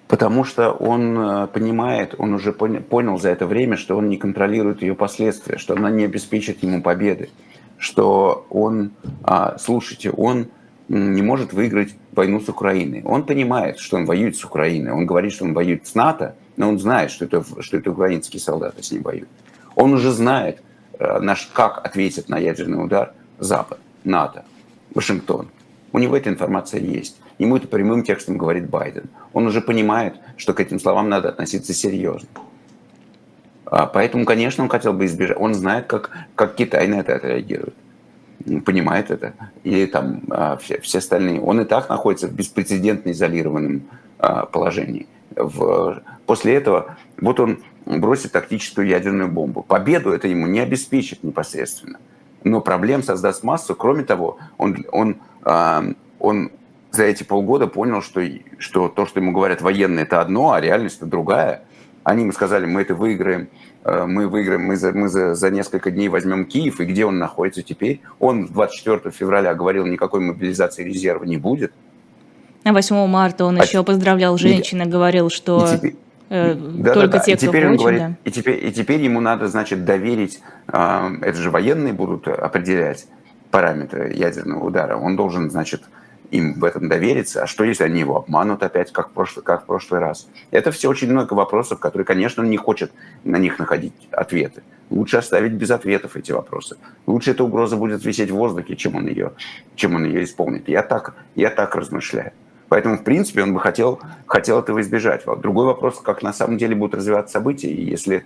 [0.10, 4.82] Потому что он э, понимает, он уже понял за это время, что он не контролирует
[4.82, 7.30] ее последствия, что она не обеспечит ему победы,
[7.78, 8.92] что он,
[9.24, 10.48] а, слушайте, он
[10.89, 13.04] не может выиграть войну с Украиной.
[13.06, 14.91] Он понимает, что он воюет с Украиной.
[14.91, 18.41] Он говорит, что он воюет с НАТО, но он знает, что это, что это украинские
[18.41, 19.30] солдаты с ним воюют.
[19.75, 20.62] Он уже знает,
[20.97, 24.43] э, наш, как ответит на ядерный удар Запад, НАТО,
[24.93, 25.49] Вашингтон.
[25.93, 27.17] У него эта информация есть.
[27.38, 29.10] Ему это прямым текстом говорит Байден.
[29.32, 32.28] Он уже понимает, что к этим словам надо относиться серьезно.
[33.65, 35.38] А поэтому, конечно, он хотел бы избежать.
[35.39, 37.75] Он знает, как, как Китай на это отреагирует.
[38.65, 39.34] Понимает это.
[39.63, 41.41] И там а, все, все остальные.
[41.41, 43.84] Он и так находится в беспрецедентно изолированном
[44.17, 45.08] а, положении.
[45.36, 49.62] В, после этого вот он бросит тактическую ядерную бомбу.
[49.62, 51.99] Победу это ему не обеспечит непосредственно.
[52.43, 53.75] Но проблем создаст массу.
[53.75, 55.17] Кроме того, он, он,
[56.19, 56.52] он
[56.91, 58.21] за эти полгода понял, что,
[58.58, 61.63] что то, что ему говорят военные, это одно, а реальность это другая.
[62.04, 63.50] Они ему сказали, мы это выиграем,
[63.84, 67.20] э, мы выиграем, мы за, мы за, за несколько дней возьмем Киев, и где он
[67.20, 68.02] находится теперь?
[68.20, 71.72] Он 24 февраля говорил, никакой мобилизации резерва не будет.
[72.64, 75.96] А 8 марта он а еще поздравлял женщин и говорил, что теперь,
[76.30, 77.24] э, да, только да, да.
[77.24, 78.16] те, кто теперь он говорит, да.
[78.24, 83.08] и, теперь, и теперь ему надо, значит, доверить, э, это же военные будут определять
[83.52, 84.98] параметры ядерного удара.
[84.98, 85.84] Он должен, значит,
[86.32, 89.63] им в этом довериться, а что если они его обманут опять, как в прошлый, как
[89.63, 90.28] в прошлый раз?
[90.52, 92.92] Это все очень много вопросов, которые, конечно, он не хочет
[93.24, 94.62] на них находить ответы.
[94.89, 96.78] Лучше оставить без ответов эти вопросы.
[97.06, 99.34] Лучше эта угроза будет висеть в воздухе, чем он ее,
[99.76, 100.68] чем он ее исполнит.
[100.68, 102.32] Я так, я так размышляю.
[102.70, 105.24] Поэтому, в принципе, он бы хотел, хотел этого избежать.
[105.42, 108.24] Другой вопрос, как на самом деле будут развиваться события, и если...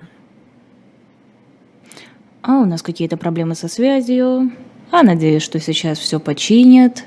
[2.41, 4.51] А у нас какие-то проблемы со связью.
[4.91, 7.05] А надеюсь, что сейчас все починят.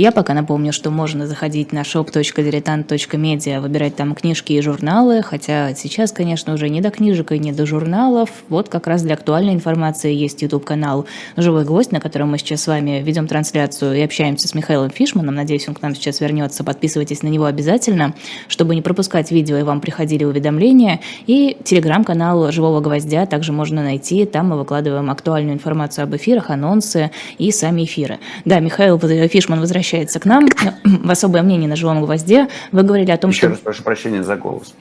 [0.00, 6.10] Я пока напомню, что можно заходить на shop.diletant.media, выбирать там книжки и журналы, хотя сейчас,
[6.10, 8.30] конечно, уже не до книжек и не до журналов.
[8.48, 11.04] Вот как раз для актуальной информации есть YouTube-канал
[11.36, 15.34] «Живой гвоздь», на котором мы сейчас с вами ведем трансляцию и общаемся с Михаилом Фишманом.
[15.34, 16.64] Надеюсь, он к нам сейчас вернется.
[16.64, 18.14] Подписывайтесь на него обязательно,
[18.48, 21.00] чтобы не пропускать видео и вам приходили уведомления.
[21.26, 24.24] И телеграм-канал «Живого гвоздя» также можно найти.
[24.24, 28.18] Там мы выкладываем актуальную информацию об эфирах, анонсы и сами эфиры.
[28.46, 30.48] Да, Михаил Фишман возвращается возвращается к нам
[30.84, 32.48] в особое мнение на живом гвозде.
[32.72, 33.48] Вы говорили о том, Еще что...
[33.50, 34.74] раз прошу прощения за голос.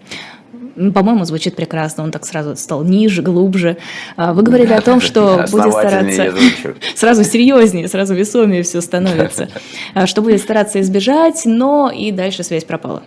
[0.93, 2.03] По-моему, звучит прекрасно.
[2.03, 3.77] Он так сразу стал ниже, глубже.
[4.15, 6.33] А, вы говорили о том, что будет стараться...
[6.95, 9.49] Сразу серьезнее, сразу весомее все становится.
[9.93, 13.03] А, что будет стараться избежать, но и дальше связь пропала.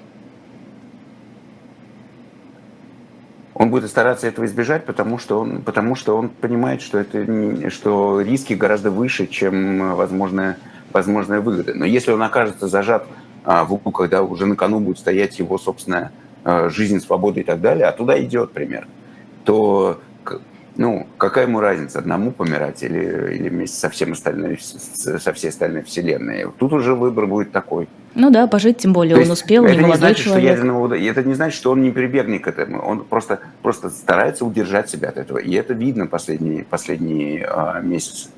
[3.55, 8.21] Он будет стараться этого избежать, потому что он, потому что он понимает, что, это, что
[8.21, 10.59] риски гораздо выше, чем возможная
[10.93, 11.75] возможные выгоды.
[11.75, 13.07] Но если он окажется зажат
[13.45, 16.13] а, в углу, когда уже на кону будет стоять его собственная
[16.45, 18.87] а, жизнь, свобода и так далее, а туда идет пример,
[19.45, 20.01] то
[20.77, 25.83] ну, какая ему разница, одному помирать или, или вместе со, всем остальной, со всей остальной
[25.83, 26.47] вселенной?
[26.59, 27.89] Тут уже выбор будет такой.
[28.15, 30.45] Ну да, пожить тем более То он успел, это не значит, человек.
[30.45, 32.81] Что ядерного, это не значит, что он не прибегнет к этому.
[32.83, 35.39] Он просто, просто старается удержать себя от этого.
[35.39, 38.29] И это видно последние, последние а, месяцы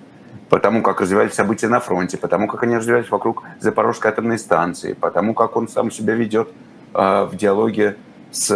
[0.49, 5.35] потому как развивались события на фронте, потому как они развивались вокруг Запорожской атомной станции, потому
[5.35, 6.49] как он сам себя ведет
[6.95, 7.97] э, в диалоге
[8.31, 8.47] с,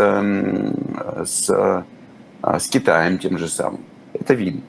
[1.25, 1.83] с, э,
[2.59, 3.81] с Китаем тем же самым.
[4.13, 4.63] Это видно.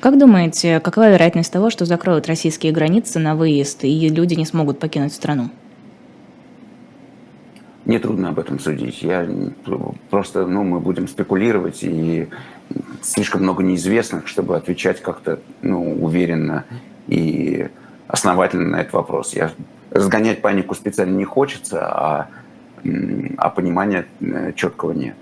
[0.00, 4.78] Как думаете, какова вероятность того, что закроют российские границы на выезд, и люди не смогут
[4.78, 5.50] покинуть страну?
[7.84, 9.02] Мне трудно об этом судить.
[9.02, 9.28] Я
[10.10, 12.28] просто, ну, мы будем спекулировать, и
[13.02, 16.64] слишком много неизвестных, чтобы отвечать как-то, ну, уверенно
[17.08, 17.68] и
[18.08, 19.34] основательно на этот вопрос.
[19.34, 19.52] Я
[19.90, 22.28] разгонять панику специально не хочется, а,
[23.36, 25.14] а понимания э, четкого нет.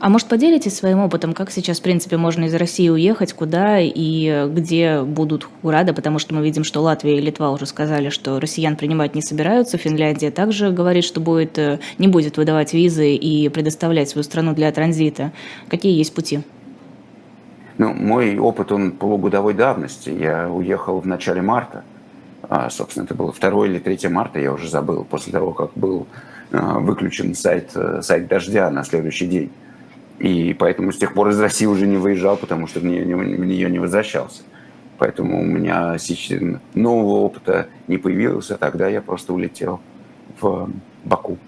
[0.00, 4.46] А может, поделитесь своим опытом, как сейчас, в принципе, можно из России уехать, куда и
[4.48, 8.76] где будут рады, потому что мы видим, что Латвия и Литва уже сказали, что россиян
[8.76, 14.08] принимать не собираются, Финляндия также говорит, что будет, э, не будет выдавать визы и предоставлять
[14.08, 15.32] свою страну для транзита.
[15.68, 16.42] Какие есть пути?
[17.78, 20.10] Ну, мой опыт, он полугодовой давности.
[20.10, 21.84] Я уехал в начале марта.
[22.42, 26.06] А, собственно, это было 2 или 3 марта, я уже забыл, после того, как был
[26.50, 29.50] а, выключен сайт, э, сайт «Дождя» на следующий день.
[30.18, 33.44] И поэтому с тех пор из России уже не выезжал, потому что в нее, в
[33.44, 34.42] нее не возвращался.
[34.98, 36.40] Поэтому у меня сейчас
[36.74, 39.80] нового опыта не появилось, а тогда я просто улетел
[40.40, 40.70] в
[41.04, 41.38] Баку.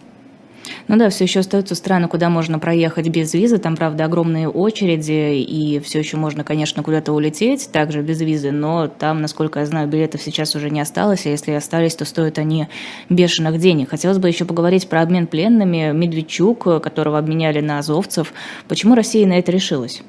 [0.88, 3.58] Ну да, все еще остаются страны, куда можно проехать без визы.
[3.58, 8.88] Там, правда, огромные очереди, и все еще можно, конечно, куда-то улететь, также без визы, но
[8.88, 12.68] там, насколько я знаю, билетов сейчас уже не осталось, а если остались, то стоят они
[13.08, 13.90] бешеных денег.
[13.90, 15.92] Хотелось бы еще поговорить про обмен пленными.
[15.92, 18.32] Медведчук, которого обменяли на азовцев.
[18.68, 20.02] Почему Россия на это решилась?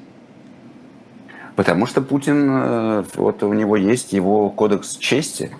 [1.56, 5.50] Потому что Путин, э, вот у него есть его кодекс чести,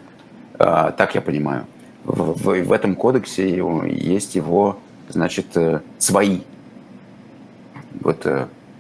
[0.58, 1.66] Так я понимаю.
[2.04, 3.48] В, в, в этом кодексе
[3.90, 4.78] есть его,
[5.12, 5.46] значит,
[5.98, 6.40] свои.
[8.01, 8.27] Вот,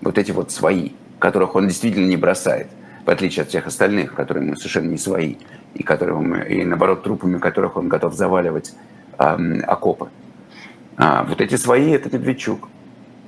[0.00, 2.68] вот эти вот свои, которых он действительно не бросает
[3.04, 5.36] в отличие от всех остальных, которые ему совершенно не свои,
[5.74, 8.74] и, которые, и наоборот, трупами которых он готов заваливать
[9.18, 10.08] э, окопы.
[10.96, 12.68] А, вот эти свои– это Медведчук.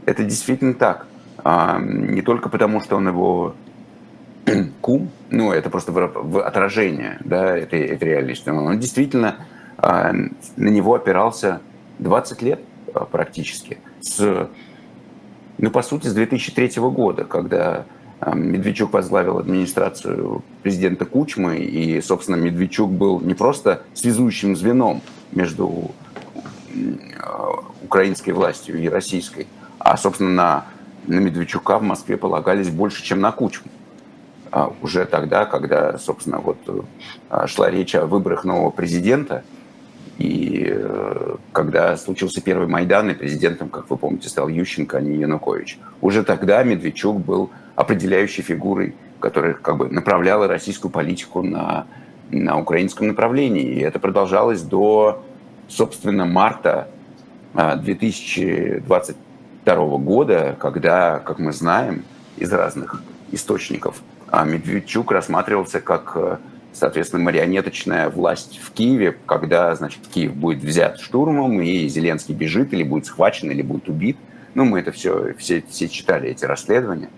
[0.07, 1.07] Это действительно так.
[1.38, 3.55] А, не только потому, что он его
[4.81, 8.49] кум, ну, это просто в, отражение да, этой, этой реальности.
[8.49, 9.37] Он действительно,
[9.79, 10.12] а,
[10.57, 11.61] на него опирался
[11.99, 12.61] 20 лет
[13.00, 14.48] практически, с,
[15.59, 17.85] ну, по сути, с 2003 года, когда
[18.33, 25.02] Медведчук возглавил администрацию президента Кучмы, и, собственно, Медведчук был не просто связующим звеном
[25.33, 25.90] между
[27.83, 29.46] украинской властью и российской,
[29.78, 30.64] а, собственно, на,
[31.07, 33.70] на Медведчука в Москве полагались больше, чем на Кучму.
[34.50, 36.57] А уже тогда, когда, собственно, вот
[37.28, 39.44] а, шла речь о выборах нового президента,
[40.18, 45.16] и э, когда случился первый Майдан, и президентом, как вы помните, стал Ющенко, а не
[45.16, 45.79] Янукович.
[46.00, 51.87] Уже тогда Медведчук был определяющей фигурой, которая как бы направляла российскую политику на,
[52.31, 53.64] на украинском направлении.
[53.64, 55.24] И это продолжалось до,
[55.68, 56.88] собственно, марта
[57.55, 59.14] 2022
[59.66, 62.05] а, года, когда, как мы знаем
[62.37, 66.38] из разных источников, а, Медведчук рассматривался как, э,
[66.75, 72.83] соответственно, марионеточная власть в Киеве, когда, значит, Киев будет взят штурмом, и Зеленский бежит, или
[72.83, 74.19] будет схвачен, или будет убит.
[74.55, 77.09] Ну, мы это все, все, все читали, эти расследования.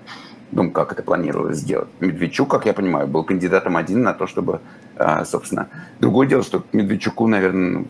[0.53, 1.89] Думаю, как это планировалось сделать.
[1.99, 4.61] Медведчук, как я понимаю, был кандидатом один на то, чтобы,
[4.97, 5.69] а, собственно...
[5.99, 7.85] Другое дело, что к Медведчуку, наверное,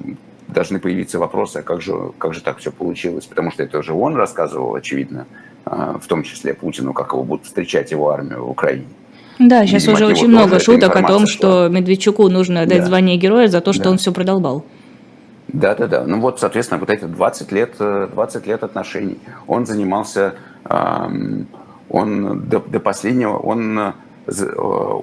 [0.49, 3.93] должны появиться вопросы, а как же, как же так все получилось, потому что это уже
[3.93, 5.27] он рассказывал, очевидно,
[5.65, 8.89] а, в том числе Путину, как его будут встречать его армию в Украине.
[9.39, 12.87] Да, сейчас Видимо, уже очень много шуток о том, что Медведчуку нужно дать да.
[12.87, 13.91] звание героя за то, что да.
[13.91, 14.65] он все продолбал.
[15.49, 16.05] Да, да, да.
[16.07, 19.19] Ну вот, соответственно, вот эти 20 лет, 20 лет отношений.
[19.47, 20.35] Он занимался,
[20.69, 23.93] он до, до последнего, он,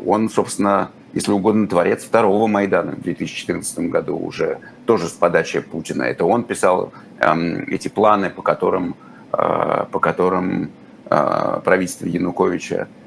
[0.05, 6.03] он, собственно, если угодно, творец второго Майдана в 2014 году уже, тоже с подачи Путина.
[6.03, 8.95] Это он писал э, эти планы, по которым,
[9.31, 10.71] э, по которым
[11.05, 13.02] э, правительство Януковича э,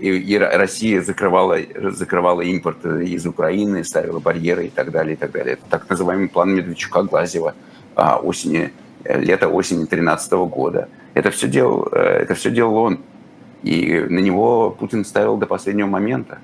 [0.00, 1.58] и, и Россия закрывала,
[1.90, 5.54] закрывала импорт из Украины, ставила барьеры и так далее, и так далее.
[5.54, 7.54] Это так называемый план Медведчука-Глазева
[7.96, 8.72] э, осени,
[9.04, 10.88] лета осени 2013 года.
[11.14, 13.00] Это все, делал, э, это все делал он.
[13.62, 16.38] И на него Путин ставил до последнего момента.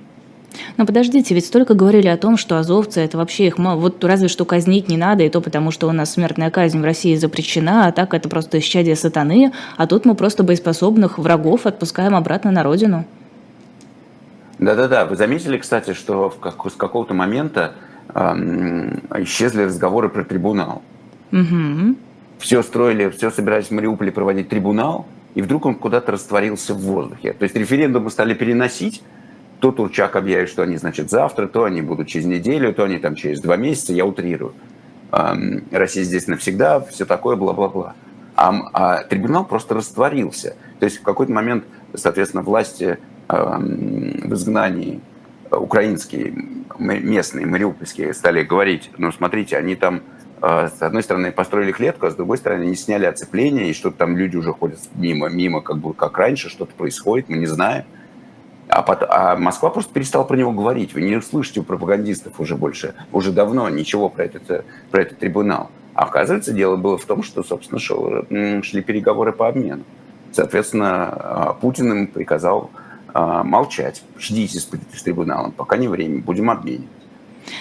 [0.77, 3.79] Но подождите, ведь столько говорили о том, что азовцы это вообще их мало.
[3.79, 6.85] Вот разве что казнить не надо, и то потому, что у нас смертная казнь в
[6.85, 12.15] России запрещена, а так это просто исчадие сатаны, а тут мы просто боеспособных врагов отпускаем
[12.15, 13.05] обратно на родину.
[14.59, 17.73] Да-да-да, вы заметили, кстати, что в как, с какого-то момента
[18.15, 20.83] эм, исчезли разговоры про трибунал.
[21.33, 21.97] Угу.
[22.39, 27.33] Все строили, все собирались в Мариуполе проводить трибунал, и вдруг он куда-то растворился в воздухе.
[27.33, 29.03] То есть референдумы стали переносить,
[29.61, 33.15] то Турчак объявит, что они, значит, завтра, то они будут через неделю, то они там
[33.15, 34.53] через два месяца, я утрирую.
[35.71, 37.95] Россия здесь навсегда, все такое, бла-бла-бла.
[38.37, 40.57] А, а трибунал просто растворился.
[40.81, 41.65] То есть в какой-то момент,
[41.95, 45.01] соответственно, власти в изгнании
[45.51, 46.35] украинские,
[46.79, 50.03] местные, мариупольские стали говорить, ну, смотрите, они там
[50.47, 53.97] а, с одной стороны, построили клетку, а с другой стороны, не сняли оцепление, и что-то
[53.97, 57.87] там люди уже ходят мимо, мимо как бы как раньше, что-то происходит, мы не знаем.
[58.69, 60.95] А, потом, а Москва просто перестала про него говорить.
[60.95, 65.71] Вы не услышите у пропагандистов уже больше, уже давно ничего про этот, про этот трибунал.
[65.95, 68.25] А оказывается, дело было в том, что, собственно, шел,
[68.63, 69.85] шли переговоры по обмену.
[70.33, 72.71] Соответственно, а, Путин им приказал
[73.15, 74.03] молчать.
[74.19, 76.89] Ждите с трибуналом, пока не время, будем обменивать.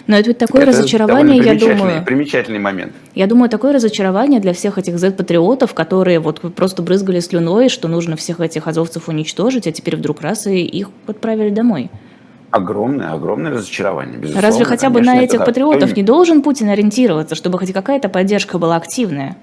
[0.08, 2.04] Но это ведь такое это разочарование, я думаю.
[2.06, 2.94] Примечательный момент.
[3.16, 8.16] Я думаю, такое разочарование для всех этих Z-патриотов, которые вот просто брызгали слюной, что нужно
[8.16, 11.90] всех этих азовцев уничтожить, а теперь вдруг раз и их отправили домой.
[12.52, 14.18] Огромное, огромное разочарование.
[14.18, 18.60] Безусловно, Разве хотя бы на этих патриотов не должен Путин ориентироваться, чтобы хоть какая-то поддержка
[18.60, 19.38] была активная?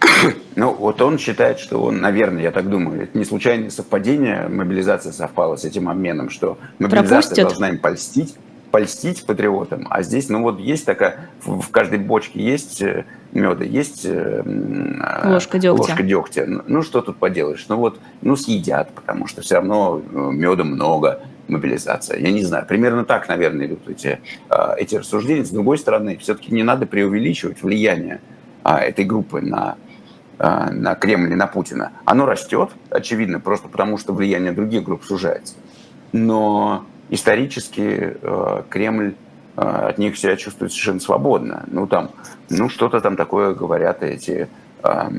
[0.56, 5.10] Ну, вот он считает, что он, наверное, я так думаю, это не случайное совпадение, мобилизация
[5.10, 7.48] совпала с этим обменом, что мобилизация Пропустят.
[7.48, 8.36] должна им польстить,
[8.74, 9.86] польстить патриотам.
[9.88, 14.42] А здесь, ну вот есть такая, в каждой бочке есть э, меда, есть э,
[15.24, 15.80] ложка дегтя.
[15.80, 16.44] ложка дегтя.
[16.66, 17.64] Ну что тут поделаешь?
[17.68, 22.18] Ну вот, ну съедят, потому что все равно э, меда много, мобилизация.
[22.18, 24.18] Я не знаю, примерно так, наверное, идут эти,
[24.76, 25.44] эти рассуждения.
[25.44, 28.22] С другой стороны, все-таки не надо преувеличивать влияние
[28.64, 29.76] этой группы на
[30.36, 35.54] на Кремль и на Путина, оно растет, очевидно, просто потому что влияние других групп сужается.
[36.10, 39.14] Но исторически э, Кремль
[39.56, 41.64] э, от них себя чувствует совершенно свободно.
[41.66, 42.10] Ну, там,
[42.50, 44.48] ну, что-то там такое говорят эти
[44.82, 45.10] э,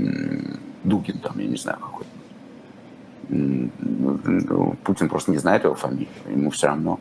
[0.84, 2.06] Дугин, там, я не знаю, какой
[3.30, 7.00] ну, Путин просто не знает его фамилию, ему все равно.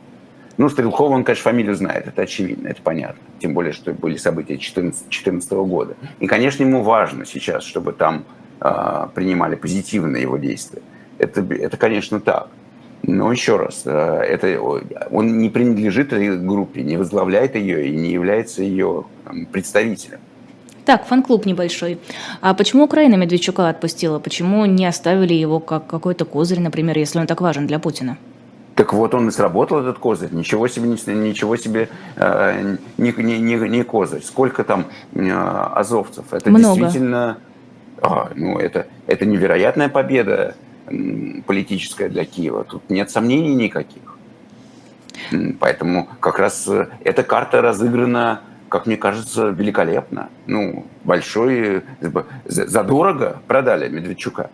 [0.57, 3.20] Ну, Стрелков, он, конечно, фамилию знает, это очевидно, это понятно.
[3.41, 5.97] Тем более, что были события 2014 года.
[6.20, 8.24] И, конечно, ему важно сейчас, чтобы там
[8.61, 10.82] э, принимали позитивные его действия.
[11.18, 12.49] Это, это, конечно, так.
[13.07, 14.59] Но еще раз, э, это,
[15.11, 19.05] он не принадлежит этой группе, не возглавляет ее и не является ее
[19.52, 20.18] представителем.
[20.84, 21.98] Так, фан-клуб небольшой.
[22.40, 24.18] А почему Украина Медведчука отпустила?
[24.18, 28.18] Почему не оставили его как какой-то козырь, например, если он так важен для Путина?
[28.74, 30.30] Так вот он и сработал, этот козырь.
[30.32, 34.22] Ничего себе, ничего себе э, не, не, не, не козырь.
[34.22, 36.32] Сколько там э, азовцев?
[36.32, 36.80] Это Много.
[36.80, 37.38] действительно...
[38.02, 40.57] А, ну, это, это невероятная победа
[41.47, 42.64] политическая для Киева.
[42.64, 44.18] Тут нет сомнений никаких.
[45.61, 50.28] Поэтому как раз э, эта карта разыграна, как мне кажется, великолепно.
[50.47, 51.82] Ну, большой,
[52.45, 54.51] задорого продали Медведчука.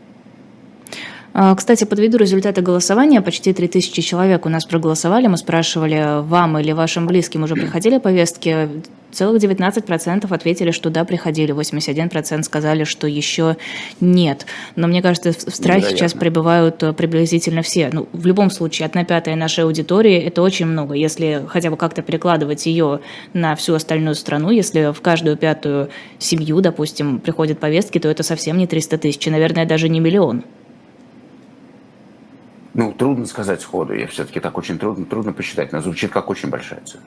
[1.33, 3.20] А, кстати, подведу результаты голосования.
[3.20, 5.28] Почти 3000 человек у нас проголосовали.
[5.28, 8.68] Мы спрашивали, вам или вашим близким уже приходили повестки.
[9.12, 11.55] Целых 19% ответили, что да, приходили.
[11.55, 13.57] 81% сказали, что еще
[14.01, 14.47] нет.
[14.76, 15.97] Но мне кажется, в страхе Невероятно.
[15.97, 17.91] сейчас пребывают э, приблизительно все.
[17.93, 20.95] Ну, в любом случае, одна пятая нашей аудитории– это очень много.
[20.95, 23.01] Если хотя бы как-то перекладывать ее
[23.33, 28.59] на всю остальную страну, если в каждую пятую семью, допустим, приходят повестки, то это совсем
[28.59, 30.45] не 300 тысяч, наверное, даже не миллион.
[32.72, 33.94] Ну, трудно сказать сходу.
[33.94, 35.72] Я все-таки так очень трудно, трудно посчитать.
[35.72, 37.00] Но звучит как очень большая цифра.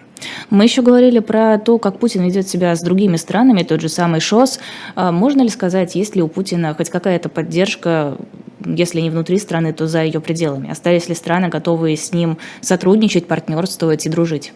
[0.49, 4.19] Мы еще говорили про то, как Путин ведет себя с другими странами, тот же самый
[4.19, 4.59] ШОС.
[4.95, 8.17] А можно ли сказать, есть ли у Путина хоть какая-то поддержка,
[8.65, 10.69] если не внутри страны, то за ее пределами?
[10.69, 14.53] Остались ли страны, готовые с ним сотрудничать, партнерствовать и дружить?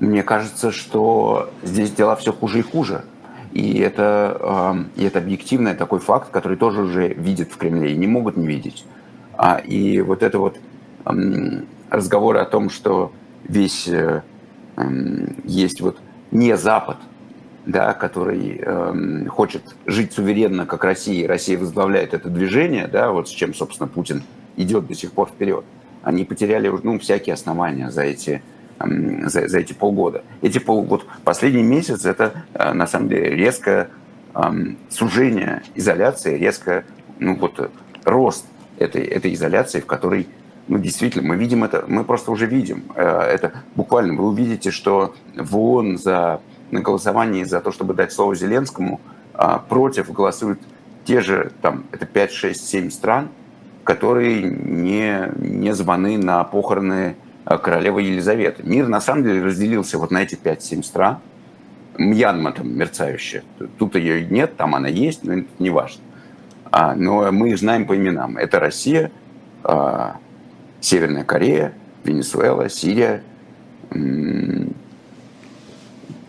[0.00, 3.04] Мне кажется, что здесь дела все хуже и хуже.
[3.52, 8.06] И это, и это объективный такой факт, который тоже уже видят в Кремле и не
[8.06, 8.84] могут не видеть.
[9.38, 10.58] А, и вот это вот
[11.90, 13.12] разговоры о том, что
[13.44, 14.22] весь э,
[15.44, 15.96] есть вот
[16.32, 16.96] не Запад,
[17.64, 23.30] да, который э, хочет жить суверенно, как Россия, Россия возглавляет это движение, да, вот с
[23.30, 24.24] чем, собственно, Путин
[24.56, 25.64] идет до сих пор вперед.
[26.02, 28.42] Они потеряли ну, всякие основания за эти,
[28.80, 30.24] э, за, за эти полгода.
[30.42, 33.88] Эти пол, вот последний месяц это э, на самом деле резкое
[34.34, 34.40] э,
[34.90, 36.84] сужение изоляции, резко
[37.20, 37.70] ну, вот,
[38.04, 38.44] рост
[38.78, 40.28] этой, этой изоляции, в которой
[40.68, 44.14] ну, действительно, мы видим это, мы просто уже видим э, это буквально.
[44.14, 49.00] Вы увидите, что в ООН за, на голосовании за то, чтобы дать слово Зеленскому,
[49.32, 50.60] а, против голосуют
[51.04, 53.28] те же, там, это 5, 6, 7 стран,
[53.84, 57.16] которые не, не званы на похороны
[57.46, 58.62] э, королевы Елизаветы.
[58.62, 61.18] Мир, на самом деле, разделился вот на эти 5-7 стран.
[61.96, 63.42] Мьянма там мерцающая.
[63.78, 66.02] Тут ее нет, там она есть, но это не важно.
[66.70, 68.36] А, но мы знаем по именам.
[68.36, 69.10] Это Россия,
[69.64, 70.16] а,
[70.80, 71.72] Северная Корея,
[72.04, 73.22] Венесуэла, Сирия,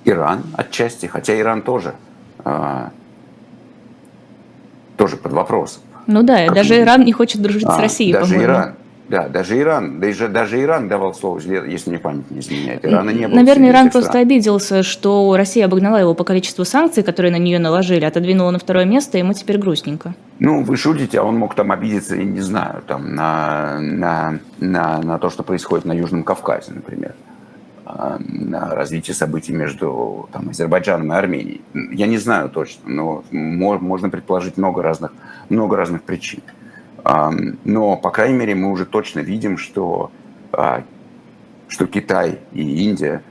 [0.05, 1.93] Иран отчасти, хотя Иран тоже,
[2.43, 2.91] а,
[4.97, 5.83] тоже под вопросом.
[6.07, 8.51] Ну да, как даже Иран не хочет дружить а, с Россией, даже по-моему.
[8.51, 8.75] Иран,
[9.09, 12.85] да, даже Иран, даже, даже Иран давал слово, если мне память не изменяет.
[12.85, 13.37] Ирана не было.
[13.37, 14.21] Наверное, Иран просто стран.
[14.21, 18.85] обиделся, что Россия обогнала его по количеству санкций, которые на нее наложили, отодвинула на второе
[18.85, 20.13] место, и ему теперь грустненько.
[20.37, 25.01] Ну, вы шутите, а он мог там обидеться, я не знаю, там, на, на, на,
[25.01, 27.15] на то, что происходит на Южном Кавказе, например
[27.85, 31.61] а, на развитие событий между там, Азербайджаном и Арменией.
[31.73, 35.11] Я не знаю точно, но можно предположить много разных,
[35.49, 36.41] много разных причин.
[37.03, 40.11] Но, по крайней мере, мы уже точно видим, что,
[40.51, 40.83] а,
[41.67, 43.23] что Китай и Индия,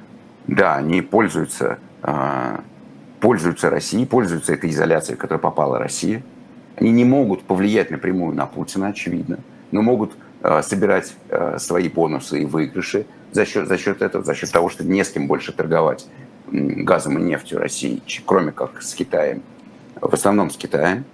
[0.47, 2.61] да, они пользуются, а,
[3.21, 6.23] пользуются Россией, пользуются этой изоляцией, в которую попала Россия.
[6.77, 9.39] Они не могут повлиять напрямую на Путина, очевидно,
[9.73, 10.13] но могут
[10.43, 11.15] а, собирать
[11.59, 15.11] свои бонусы и выигрыши за счет, за счет этого, за счет того, что не с
[15.11, 16.07] кем больше торговать
[16.51, 19.43] газом и нефтью России, кроме как с Китаем,
[20.01, 21.05] в основном с Китаем.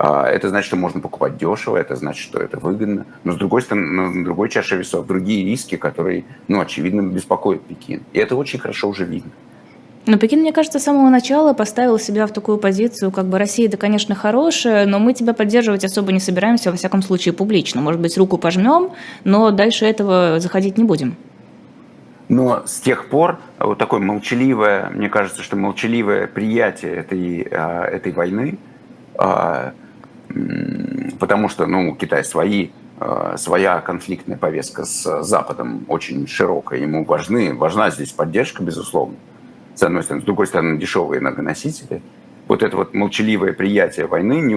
[0.00, 3.04] А, это значит, что можно покупать дешево, это значит, что это выгодно.
[3.24, 8.02] Но с другой стороны, на другой чаше весов другие риски, которые, ну, очевидно, беспокоят Пекин.
[8.12, 9.32] И это очень хорошо уже видно.
[10.06, 13.66] Но Пекин, мне кажется, с самого начала поставил себя в такую позицию, как бы Россия,
[13.66, 17.80] это, конечно, хорошая, но мы тебя поддерживать особо не собираемся, во всяком случае, публично.
[17.80, 18.90] Может быть, руку пожмем,
[19.24, 21.16] но дальше этого заходить не будем.
[22.28, 28.12] Но с тех пор вот такое молчаливое, мне кажется, что молчаливое приятие этой, а, этой
[28.12, 28.58] войны,
[29.16, 29.72] а,
[31.18, 32.68] потому что, ну, Китай свои
[33.00, 36.80] э, своя конфликтная повестка с Западом очень широкая.
[36.80, 39.16] Ему важны, важна здесь поддержка, безусловно.
[39.74, 40.22] С одной стороны.
[40.22, 42.02] С другой стороны, дешевые энергоносители.
[42.46, 44.54] Вот это вот молчаливое приятие войны не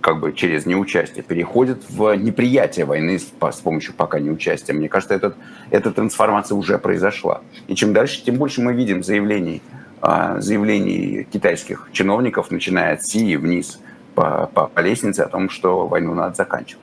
[0.00, 4.74] как бы через неучастие переходит в неприятие войны с, с помощью пока неучастия.
[4.74, 5.36] Мне кажется, этот,
[5.70, 7.42] эта трансформация уже произошла.
[7.68, 9.62] И чем дальше, тем больше мы видим заявлений,
[10.00, 13.78] а, заявлений китайских чиновников, начиная от Си и вниз–
[14.14, 16.82] по, по, по лестнице о том, что войну надо заканчивать.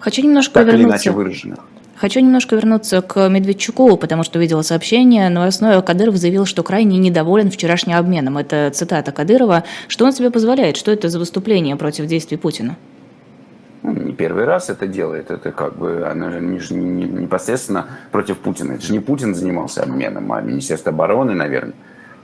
[0.00, 0.84] Хочу немножко так вернуться...
[0.84, 1.58] или иначе выраженных.
[1.96, 5.80] Хочу немножко вернуться к Медведчуку, потому что видела сообщение новостное.
[5.80, 8.36] Кадыров заявил, что крайне недоволен вчерашним обменом.
[8.36, 9.64] Это цитата Кадырова.
[9.88, 10.76] Что он себе позволяет?
[10.76, 12.76] Что это за выступление против действий Путина?
[13.82, 15.30] Ну, не первый раз это делает.
[15.30, 18.72] Это как бы она же не, не, непосредственно против Путина.
[18.72, 21.74] Это же не Путин занимался обменом, а Министерство обороны, наверное.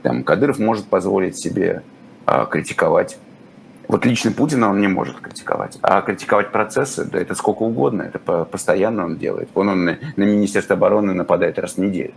[0.03, 1.81] Там Кадыров может позволить себе
[2.25, 3.17] а, критиковать
[3.87, 5.77] вот лично Путина он не может критиковать.
[5.81, 9.49] А критиковать процессы, да это сколько угодно, это постоянно он делает.
[9.55, 12.13] Он, он на, на Министерство обороны нападает раз в неделю.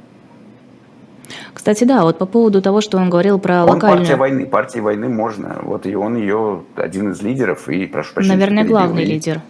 [1.52, 3.98] Кстати, да, вот по поводу того, что он говорил про он локальную...
[3.98, 5.58] партия войны, партии войны можно.
[5.62, 8.36] Вот и он ее один из лидеров, и, прошу прощения...
[8.36, 9.06] Наверное, главный и...
[9.06, 9.40] лидер.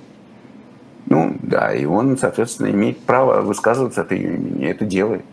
[1.05, 5.25] Ну, да, и он, соответственно, имеет право высказываться от ее имени, это делает.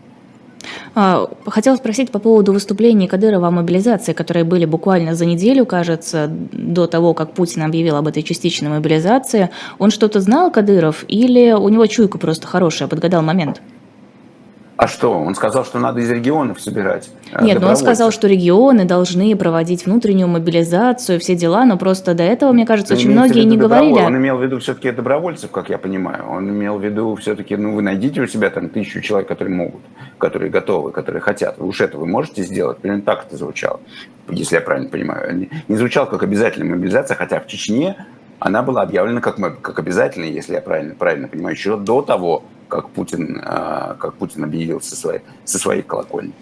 [0.94, 6.28] А, хотела спросить по поводу выступлений Кадырова о мобилизации, которые были буквально за неделю, кажется,
[6.28, 9.50] до того, как Путин объявил об этой частичной мобилизации.
[9.78, 13.60] Он что-то знал, Кадыров, или у него чуйка просто хорошая, подгадал момент?
[14.76, 15.12] А что?
[15.12, 17.08] Он сказал, что надо из регионов собирать.
[17.32, 22.14] Э, Нет, но он сказал, что регионы должны проводить внутреннюю мобилизацию, все дела, но просто
[22.14, 24.00] до этого, мне кажется, очень многие не говорили.
[24.00, 26.28] Он имел в виду все-таки добровольцев, как я понимаю.
[26.28, 29.80] Он имел в виду все-таки, ну, вы найдите у себя там тысячу человек, которые могут,
[30.18, 31.56] которые готовы, которые хотят.
[31.58, 32.78] Вы уж это вы можете сделать?
[32.78, 33.80] Примерно так это звучало,
[34.28, 35.48] если я правильно понимаю.
[35.68, 37.96] Не звучало как обязательная мобилизация, хотя в Чечне
[38.40, 42.90] она была объявлена как, как обязательная, если я правильно, правильно понимаю, еще до того, как
[42.90, 46.32] Путин, а, как Путин объявил со своей, со своей колокольни.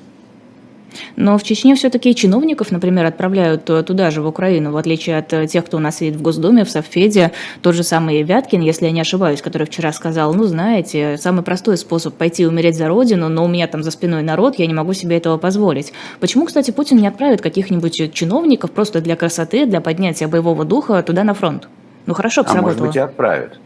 [1.16, 5.46] Но в Чечне все-таки чиновников, например, отправляют туда же, в Украину, в отличие от э,
[5.46, 7.32] тех, кто у нас сидит в Госдуме, в Совфеде.
[7.60, 11.76] Тот же самый Вяткин, если я не ошибаюсь, который вчера сказал, ну, знаете, самый простой
[11.76, 14.92] способ пойти умереть за родину, но у меня там за спиной народ, я не могу
[14.92, 15.92] себе этого позволить.
[16.20, 21.24] Почему, кстати, Путин не отправит каких-нибудь чиновников просто для красоты, для поднятия боевого духа туда
[21.24, 21.68] на фронт?
[22.06, 23.58] Ну, хорошо, а может быть и отправят.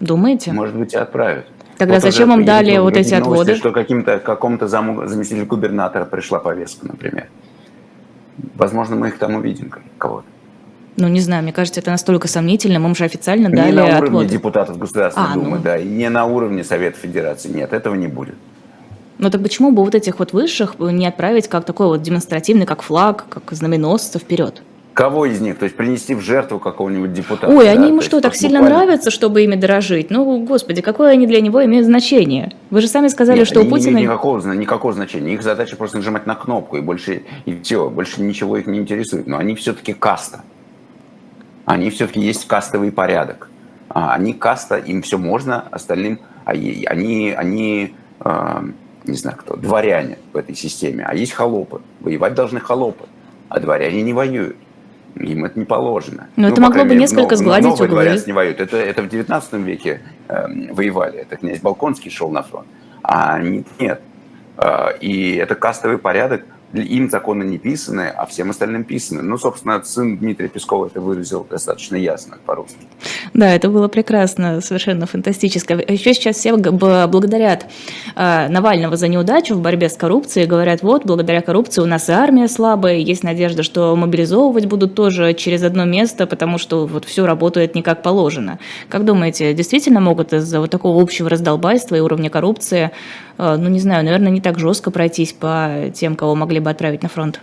[0.00, 0.52] Думаете?
[0.52, 1.46] Может быть, и отправят.
[1.76, 3.54] Тогда вот зачем вам дали вот эти новости, отводы?
[3.54, 7.28] Что каким-то, какому-то заму, заместителю губернатора пришла повестка, например.
[8.54, 10.26] Возможно, мы их там увидим, кого-то.
[10.96, 12.78] Ну, не знаю, мне кажется, это настолько сомнительно.
[12.78, 14.28] Мы же официально не дали Не на уровне отводы.
[14.28, 15.62] депутатов Государственной а, Думы, ну...
[15.62, 17.48] да, и не на уровне Совета Федерации.
[17.48, 18.34] Нет, этого не будет.
[19.18, 22.82] Но так почему бы вот этих вот высших не отправить как такой вот демонстративный, как
[22.82, 24.62] флаг, как знаменосца вперед?
[24.94, 25.56] Кого из них?
[25.58, 27.52] То есть принести в жертву какого-нибудь депутата?
[27.52, 27.72] Ой, да?
[27.72, 28.84] они ему что, так сильно буквально...
[28.84, 30.10] нравятся, чтобы ими дорожить?
[30.10, 32.52] Ну, господи, какое они для него имеют значение?
[32.70, 33.96] Вы же сами сказали, Нет, что у Путина...
[33.96, 35.34] Не никакого, никакого значения.
[35.34, 39.26] Их задача просто нажимать на кнопку, и больше и все, больше ничего их не интересует.
[39.26, 40.40] Но они все-таки каста.
[41.66, 43.48] Они все-таки есть кастовый порядок.
[43.88, 46.20] А они каста, им все можно, остальным...
[46.44, 48.62] А они, они э,
[49.04, 51.04] не знаю кто, дворяне в этой системе.
[51.06, 51.80] А есть холопы.
[52.00, 53.04] Воевать должны холопы.
[53.48, 54.56] А дворяне не воюют.
[55.16, 56.28] Им это не положено.
[56.36, 57.88] Но ну, это могло бы несколько но, сгладить углы.
[57.88, 58.60] дворяне не воюют.
[58.60, 61.18] Это, это в 19 веке э, воевали.
[61.18, 62.66] Это князь Балконский шел на фронт.
[63.02, 63.66] А нет.
[63.78, 64.00] нет.
[64.56, 69.22] Э, и это кастовый порядок– им законы не писаны, а всем остальным писаны.
[69.22, 72.78] Ну, собственно, сын Дмитрия Пескова это выразил достаточно ясно по-русски.
[73.34, 75.72] Да, это было прекрасно, совершенно фантастически.
[75.90, 77.66] Еще сейчас все благодарят
[78.16, 80.46] э, Навального за неудачу в борьбе с коррупцией.
[80.46, 85.34] Говорят, вот, благодаря коррупции у нас и армия слабая, есть надежда, что мобилизовывать будут тоже
[85.34, 88.58] через одно место, потому что вот все работает не как положено.
[88.88, 92.90] Как думаете, действительно могут из-за вот такого общего раздолбайства и уровня коррупции,
[93.56, 97.08] ну, не знаю, наверное, не так жестко пройтись по тем, кого могли бы отправить на
[97.08, 97.40] фронт?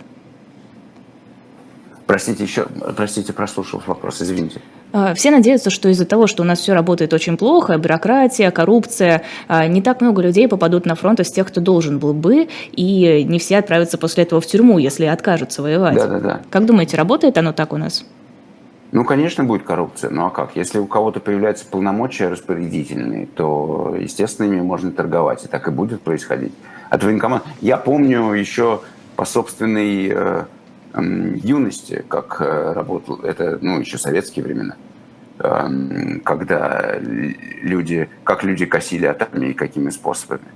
[2.06, 4.60] Простите, еще, простите, прослушал вопрос, извините.
[4.92, 9.24] А, все надеются, что из-за того, что у нас все работает очень плохо, бюрократия, коррупция,
[9.46, 13.24] а, не так много людей попадут на фронт из тех, кто должен был бы, и
[13.28, 15.96] не все отправятся после этого в тюрьму, если откажутся воевать.
[15.96, 16.40] Да, да, да.
[16.48, 18.04] Как думаете, работает оно так у нас?
[18.90, 20.10] Ну, конечно, будет коррупция.
[20.10, 20.56] Ну а как?
[20.56, 25.44] Если у кого-то появляются полномочия распорядительные, то, естественно, ими можно торговать.
[25.44, 26.52] И так и будет происходить.
[26.88, 27.46] От военкомата...
[27.60, 28.80] Я помню еще
[29.16, 30.44] по собственной э,
[30.94, 31.02] э,
[31.42, 34.76] юности, как э, работал, это, ну, еще советские времена,
[35.38, 40.46] э, когда люди, как люди косили от армии, какими способами.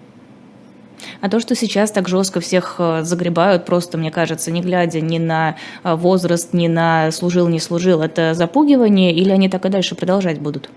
[1.22, 5.18] А то, что сейчас так жестко всех э, загребают, просто, мне кажется, не глядя ни
[5.18, 5.54] на
[5.84, 10.40] э, возраст, ни на служил, не служил, это запугивание или они так и дальше продолжать
[10.40, 10.68] будут?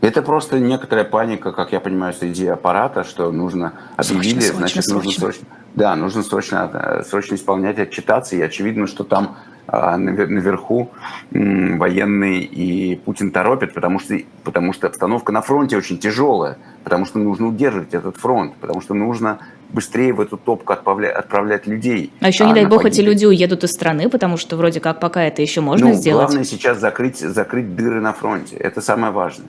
[0.00, 4.94] Это просто некоторая паника, как я понимаю, среди аппарата, что нужно объявили, срочно, значит, срочно,
[4.94, 5.46] нужно срочно.
[5.74, 9.36] Да, нужно срочно, э, срочно исполнять, отчитаться, и очевидно, что там
[9.68, 10.90] а, наверху
[11.32, 17.18] военные и Путин торопят, потому что, потому что обстановка на фронте очень тяжелая, потому что
[17.18, 19.40] нужно удерживать этот фронт, потому что нужно
[19.70, 22.12] быстрее в эту топку отправлять, отправлять людей.
[22.20, 25.00] А еще, не а дай бог, эти люди уедут из страны, потому что вроде как
[25.00, 26.26] пока это еще можно ну, сделать.
[26.26, 28.56] Главное сейчас закрыть, закрыть дыры на фронте.
[28.56, 29.48] Это самое важное.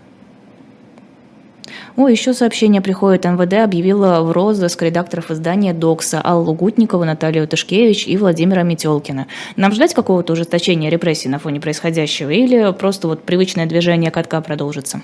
[1.98, 3.26] О, еще сообщение приходит.
[3.26, 9.26] МВД объявила в розыск редакторов издания «Докса» Аллу Гутникову, Наталью Тышкевич и Владимира Метелкина.
[9.56, 15.02] Нам ждать какого-то ужесточения репрессий на фоне происходящего или просто вот привычное движение катка продолжится?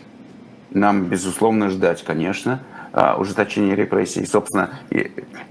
[0.70, 2.60] Нам, безусловно, ждать, конечно
[2.92, 4.24] а, ужесточения репрессий.
[4.28, 4.70] собственно,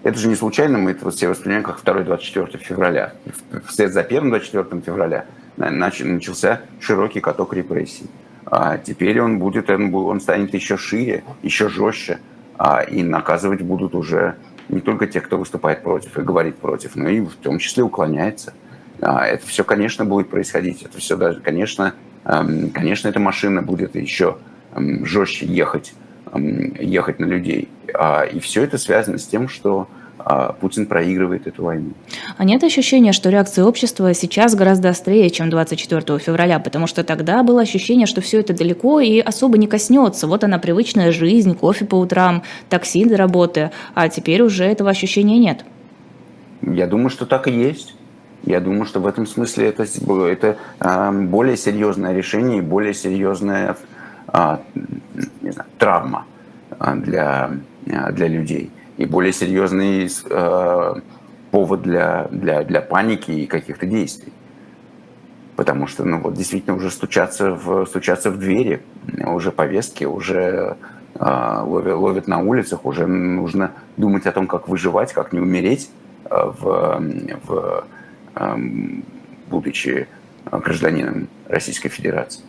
[0.04, 3.14] это же не случайно, мы это все воспринимаем как 2-24 февраля.
[3.66, 5.24] Вслед за первым 24 февраля
[5.56, 8.06] начался широкий каток репрессий.
[8.54, 12.18] А теперь он будет, он, он станет еще шире, еще жестче,
[12.58, 14.36] а, и наказывать будут уже
[14.68, 18.52] не только те, кто выступает против и говорит против, но и в том числе уклоняется.
[19.00, 20.82] А, это все, конечно, будет происходить.
[20.82, 21.94] Это все даже, конечно,
[22.26, 24.36] эм, конечно, эта машина будет еще
[24.74, 25.94] эм, жестче ехать,
[26.30, 27.70] эм, ехать на людей.
[27.94, 29.88] А, и все это связано с тем, что
[30.60, 31.92] Путин проигрывает эту войну.
[32.36, 37.42] А нет ощущения, что реакция общества сейчас гораздо острее, чем 24 февраля, потому что тогда
[37.42, 40.26] было ощущение, что все это далеко и особо не коснется.
[40.26, 45.38] Вот она привычная жизнь, кофе по утрам, такси до работы, а теперь уже этого ощущения
[45.38, 45.64] нет.
[46.62, 47.94] Я думаю, что так и есть.
[48.44, 53.76] Я думаю, что в этом смысле это, это э, более серьезное решение и более серьезная
[55.42, 56.26] не знаю, травма
[56.78, 57.50] для,
[57.84, 58.70] для людей
[59.02, 60.94] и более серьезный э,
[61.50, 64.32] повод для, для, для паники и каких-то действий.
[65.56, 68.80] Потому что, ну вот, действительно уже стучаться в, стучаться в двери,
[69.26, 70.76] уже повестки, уже
[71.14, 75.90] э, ловят, на улицах, уже нужно думать о том, как выживать, как не умереть,
[76.26, 77.02] э, в,
[77.44, 77.84] в,
[78.36, 78.56] э,
[79.50, 80.06] будучи
[80.50, 82.44] гражданином Российской Федерации.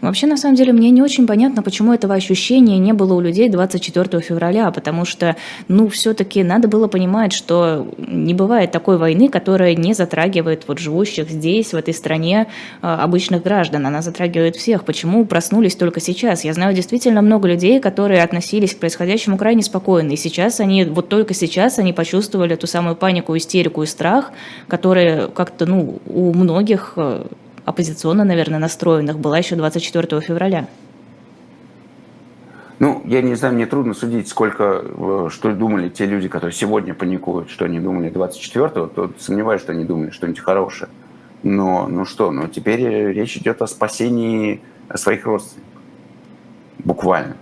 [0.00, 3.48] Вообще, на самом деле, мне не очень понятно, почему этого ощущения не было у людей
[3.48, 5.36] 24 февраля, потому что,
[5.68, 11.30] ну, все-таки надо было понимать, что не бывает такой войны, которая не затрагивает вот живущих
[11.30, 12.46] здесь, в этой стране,
[12.80, 13.86] а, обычных граждан.
[13.86, 14.84] Она затрагивает всех.
[14.84, 16.44] Почему проснулись только сейчас?
[16.44, 21.08] Я знаю действительно много людей, которые относились к происходящему крайне спокойно, и сейчас они, вот
[21.08, 24.32] только сейчас они почувствовали ту самую панику, истерику и страх,
[24.68, 27.26] которые как-то, ну, у многих э,
[27.64, 30.66] оппозиционно, наверное, настроенных была еще 24 февраля.
[32.78, 36.94] Ну, я не знаю, мне трудно судить, сколько, э, что думали те люди, которые сегодня
[36.94, 40.90] паникуют, что они думали 24-го, то сомневаюсь, что они думали что-нибудь хорошее.
[41.44, 42.80] Но, ну что, ну теперь
[43.12, 44.60] речь идет о спасении
[44.94, 45.72] своих родственников.
[46.78, 47.36] Буквально.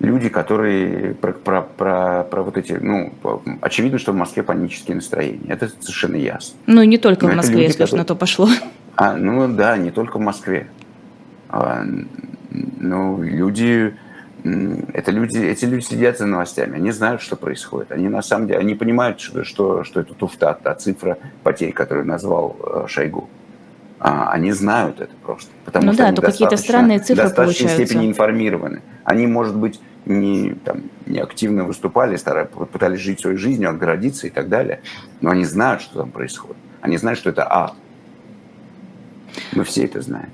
[0.00, 3.12] Люди, которые про, про, про, про вот эти, ну,
[3.60, 5.50] очевидно, что в Москве панические настроения.
[5.50, 6.56] Это совершенно ясно.
[6.66, 7.98] Ну, не только Но в Москве, люди, если которые...
[7.98, 8.48] на то пошло.
[8.98, 10.66] А, ну да, не только в Москве.
[11.48, 11.84] А,
[12.50, 13.94] ну, люди,
[14.42, 17.92] это люди, эти люди следят за новостями, они знают, что происходит.
[17.92, 22.06] Они на самом деле, они понимают, что, что, что это туфта, та цифра потерь, которую
[22.06, 23.28] назвал э, Шойгу.
[24.00, 25.48] А, они знают это просто.
[25.64, 27.86] Потому ну что да, то какие-то странные цифры в достаточной получаются.
[27.94, 28.82] степени информированы.
[29.04, 34.30] Они, может быть, не, там, не активно выступали, старались, пытались жить своей жизнью, отгородиться и
[34.30, 34.80] так далее.
[35.20, 36.56] Но они знают, что там происходит.
[36.80, 37.74] Они знают, что это ад.
[39.52, 40.30] Мы все это знаем.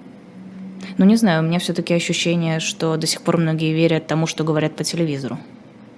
[0.98, 4.44] Ну, не знаю, у меня все-таки ощущение, что до сих пор многие верят тому, что
[4.44, 5.38] говорят по телевизору.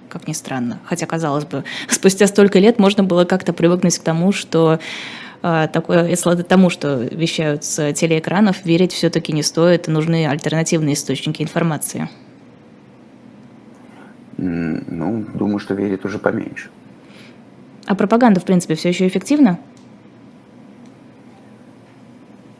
[0.09, 0.78] Как ни странно.
[0.84, 4.78] Хотя, казалось бы, спустя столько лет можно было как-то привыкнуть к тому, что
[5.42, 11.42] э, такое, если тому, что вещают с телеэкранов, верить все-таки не стоит, нужны альтернативные источники
[11.42, 12.09] информации.
[14.38, 16.70] Ну, думаю, что верит уже поменьше.
[17.86, 19.59] А пропаганда, в принципе, все еще эффективна?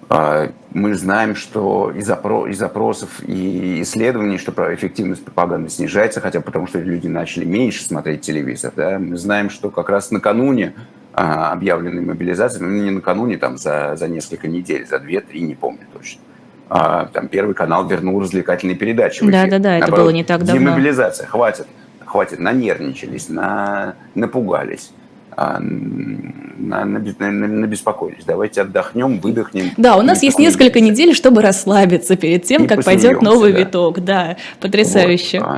[0.09, 6.41] А, мы знаем, что из, опро- из опросов и исследований, что эффективность пропаганды снижается, хотя
[6.41, 8.73] потому что люди начали меньше смотреть телевизор.
[8.77, 8.99] Да?
[8.99, 10.75] Мы знаем, что как раз накануне
[11.13, 15.87] а, объявленной мобилизации, ну не накануне, там за, за несколько недель, за две-три, не помню
[15.93, 16.21] точно,
[16.69, 19.29] а, там Первый канал вернул развлекательные передачи.
[19.29, 20.61] Да-да-да, это было не так давно.
[20.61, 21.67] Демобилизация, хватит,
[22.05, 24.93] хватит, нанервничались, на, напугались.
[25.39, 28.25] А, на, на, на, набеспокоились.
[28.25, 29.73] Давайте отдохнем, выдохнем.
[29.77, 33.59] Да, у нас есть несколько недель, чтобы расслабиться перед тем, и как пойдет новый да.
[33.59, 34.03] виток.
[34.03, 35.41] Да, потрясающе.
[35.41, 35.49] Вот.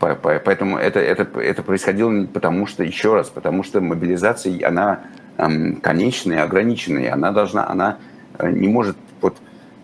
[0.00, 0.14] А,
[0.44, 5.00] поэтому это, это, это происходило потому что, еще раз, потому что мобилизация, она
[5.36, 7.98] конечная, ограниченная, она должна, она
[8.38, 9.36] э, не может, вот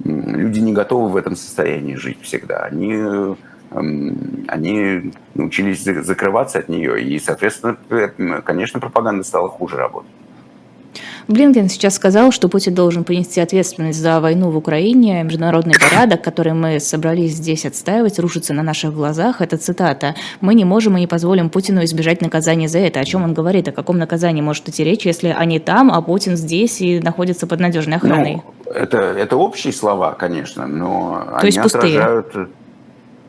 [0.04, 2.64] люди не готовы в этом состоянии жить всегда.
[2.64, 3.36] Они, эм,
[3.74, 7.76] они научились закрываться от нее, и, соответственно,
[8.42, 10.10] конечно, пропаганда стала хуже работать.
[11.28, 15.22] Блинкен сейчас сказал, что Путин должен понести ответственность за войну в Украине.
[15.22, 19.40] Международный порядок, который мы собрались здесь отстаивать, рушится на наших глазах.
[19.40, 20.14] Это цитата.
[20.40, 23.00] «Мы не можем и не позволим Путину избежать наказания за это».
[23.00, 23.68] О чем он говорит?
[23.68, 27.60] О каком наказании может идти речь, если они там, а Путин здесь и находится под
[27.60, 28.42] надежной охраной?
[28.44, 32.00] Ну, это, это общие слова, конечно, но То они пустые.
[32.00, 32.50] отражают...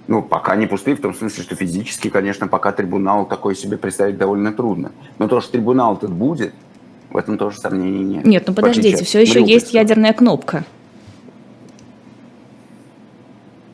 [0.07, 4.17] Ну, пока не пустые, в том смысле, что физически, конечно, пока трибунал такой себе представить
[4.17, 4.91] довольно трудно.
[5.17, 6.53] Но то, что трибунал этот будет,
[7.09, 8.25] в этом тоже сомнений нет.
[8.25, 10.65] Нет, ну подождите, все еще есть ядерная кнопка.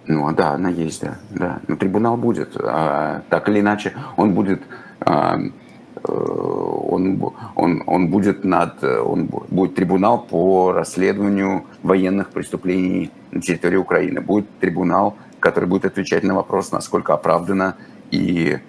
[0.10, 1.20] Ну, да, она есть, да.
[1.30, 1.60] да.
[1.68, 2.58] Но трибунал будет.
[2.58, 4.62] А, так или иначе, он будет...
[5.02, 7.22] А, э, он,
[7.56, 8.84] он, он будет над...
[8.84, 14.20] Он будет трибунал по расследованию военных преступлений на территории Украины.
[14.20, 17.76] Будет трибунал, который будет отвечать на вопрос, насколько оправдано
[18.12, 18.60] и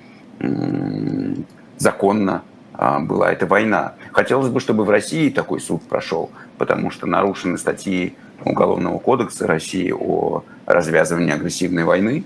[1.79, 2.43] законно
[2.73, 3.95] а, была эта война.
[4.13, 9.93] Хотелось бы, чтобы в России такой суд прошел, потому что нарушены статьи Уголовного кодекса России
[9.93, 12.25] о развязывании агрессивной войны.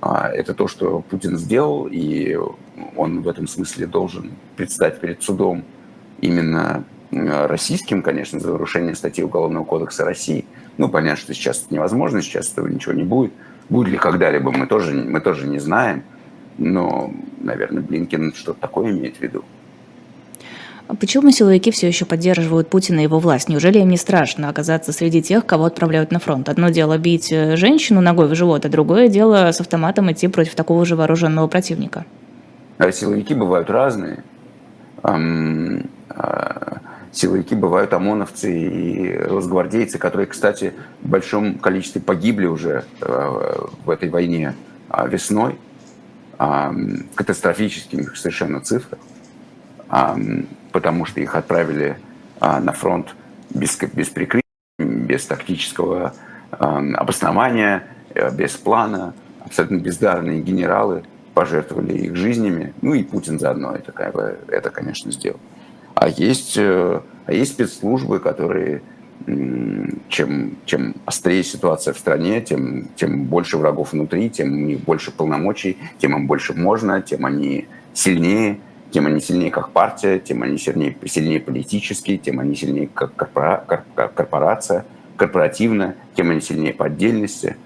[0.00, 2.38] А, это то, что Путин сделал, и
[2.96, 5.64] он в этом смысле должен предстать перед судом
[6.20, 10.44] именно российским, конечно, за нарушение статьи Уголовного кодекса России.
[10.78, 13.32] Ну, понятно, что сейчас это невозможно, сейчас этого ничего не будет.
[13.68, 16.02] Будет ли когда-либо, мы тоже, мы тоже не знаем.
[16.58, 19.44] Но, наверное, Блинкин что-то такое имеет в виду.
[21.00, 23.48] Почему силовики все еще поддерживают Путина и его власть?
[23.48, 26.48] Неужели им не страшно оказаться среди тех, кого отправляют на фронт?
[26.48, 30.54] Одно дело бить э, женщину ногой в живот, а другое дело с автоматом идти против
[30.54, 32.04] такого же вооруженного противника.
[32.76, 34.22] А силовики бывают разные.
[37.14, 43.54] А, силовики бывают ОМОНовцы и росгвардейцы, которые, кстати, в большом количестве погибли уже э,
[43.84, 44.54] в этой войне
[44.88, 45.58] а, весной.
[47.14, 48.98] Катастрофических совершенно цифрах
[50.74, 51.96] потому что их отправили
[52.40, 53.14] а, на фронт
[53.50, 54.42] без, без прикрытия,
[54.80, 56.14] без тактического
[56.50, 59.14] а, обоснования, э, без плана.
[59.44, 62.74] Абсолютно бездарные генералы пожертвовали их жизнями.
[62.82, 63.92] Ну и Путин заодно это,
[64.48, 65.38] это конечно, сделал.
[65.94, 68.82] А есть, э, а есть спецслужбы, которые
[70.08, 75.10] чем, чем острее ситуация в стране, тем, тем больше врагов внутри, тем у них больше
[75.12, 78.58] полномочий, тем им больше можно, тем они сильнее,
[78.90, 83.64] тем они сильнее как партия, тем они сильнее, сильнее политически, тем они сильнее как корпора,
[83.94, 84.84] корпорация,
[85.16, 87.56] корпоративно, тем они сильнее по отдельности.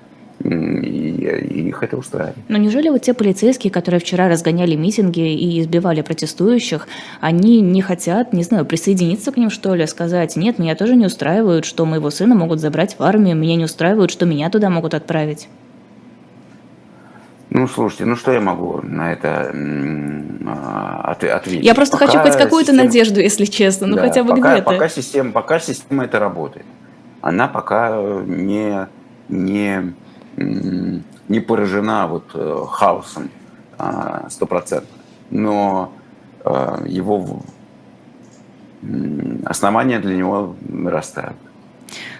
[0.45, 2.37] И, их это устраивает.
[2.49, 6.87] Но неужели вот те полицейские, которые вчера разгоняли митинги и избивали протестующих,
[7.21, 11.07] они не хотят, не знаю, присоединиться к ним, что ли, сказать, нет, меня тоже не
[11.07, 14.95] устраивают, что моего сына могут забрать в армию, меня не устраивают, что меня туда могут
[14.95, 15.49] отправить?
[17.51, 19.51] Ну, слушайте, ну что я могу на это
[20.47, 21.65] а, ответить?
[21.65, 22.85] Я просто пока хочу хоть какую-то система...
[22.85, 24.71] надежду, если честно, ну да, хотя бы пока, где-то.
[24.71, 26.67] Пока система, пока система это работает.
[27.23, 28.87] Она пока не,
[29.29, 29.95] не,
[30.39, 33.31] не поражена вот э, хаосом
[33.79, 34.89] а, стопроцентно.
[35.31, 35.93] Но
[36.45, 37.43] а, его
[39.45, 41.37] основания для него нарастают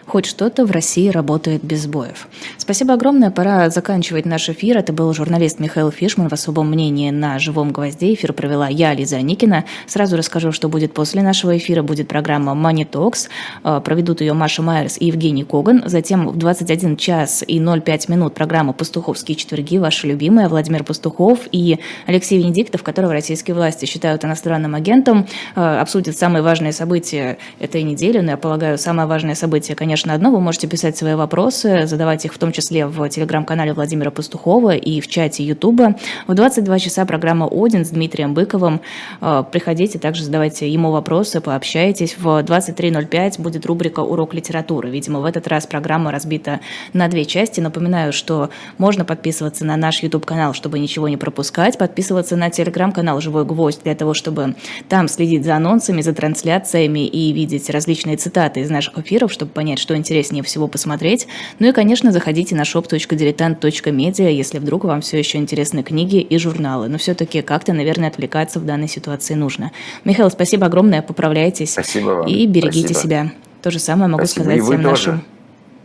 [0.09, 2.29] хоть что-то в России работает без сбоев.
[2.57, 4.79] Спасибо огромное, пора заканчивать наш эфир.
[4.79, 8.15] Это был журналист Михаил Фишман в особом мнении на «Живом гвозде».
[8.15, 9.65] Эфир провела я, Лиза Никина.
[9.87, 11.83] Сразу расскажу, что будет после нашего эфира.
[11.83, 13.29] Будет программа Money Talks.
[13.65, 15.83] Э, проведут ее Маша Майерс и Евгений Коган.
[15.87, 19.77] Затем в 21 час и 05 минут программа «Пастуховские четверги».
[19.77, 26.17] Ваша любимая Владимир Пастухов и Алексей Венедиктов, которого российские власти считают иностранным агентом, э, обсудят
[26.17, 28.21] самые важные события этой недели.
[28.21, 30.31] Но я полагаю, самое важное событие, конечно, конечно, одно.
[30.31, 35.01] Вы можете писать свои вопросы, задавать их в том числе в телеграм-канале Владимира Пастухова и
[35.01, 35.97] в чате Ютуба.
[36.29, 38.81] В 22 часа программа «Один» с Дмитрием Быковым.
[39.21, 42.17] Э, приходите, также задавайте ему вопросы, пообщайтесь.
[42.17, 44.89] В 23.05 будет рубрика «Урок литературы».
[44.89, 46.61] Видимо, в этот раз программа разбита
[46.93, 47.59] на две части.
[47.59, 53.45] Напоминаю, что можно подписываться на наш YouTube-канал, чтобы ничего не пропускать, подписываться на телеграм-канал «Живой
[53.45, 54.55] гвоздь» для того, чтобы
[54.89, 59.81] там следить за анонсами, за трансляциями и видеть различные цитаты из наших эфиров, чтобы понять,
[59.81, 61.27] что интереснее всего посмотреть.
[61.59, 66.89] Ну и, конечно, заходите на shop.diletant.media, если вдруг вам все еще интересны книги и журналы.
[66.89, 69.73] Но все-таки как-то, наверное, отвлекаться в данной ситуации нужно.
[70.05, 71.73] Михаил, спасибо огромное, поправляйтесь.
[71.73, 72.27] Спасибо вам.
[72.27, 73.01] И берегите спасибо.
[73.01, 73.33] себя.
[73.63, 74.45] То же самое могу спасибо.
[74.45, 75.23] сказать всем нашим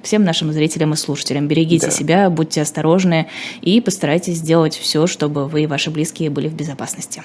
[0.03, 1.47] всем нашим зрителям и слушателям.
[1.47, 1.91] Берегите да.
[1.91, 3.27] себя, будьте осторожны
[3.61, 7.23] и постарайтесь сделать все, чтобы вы и ваши близкие были в безопасности.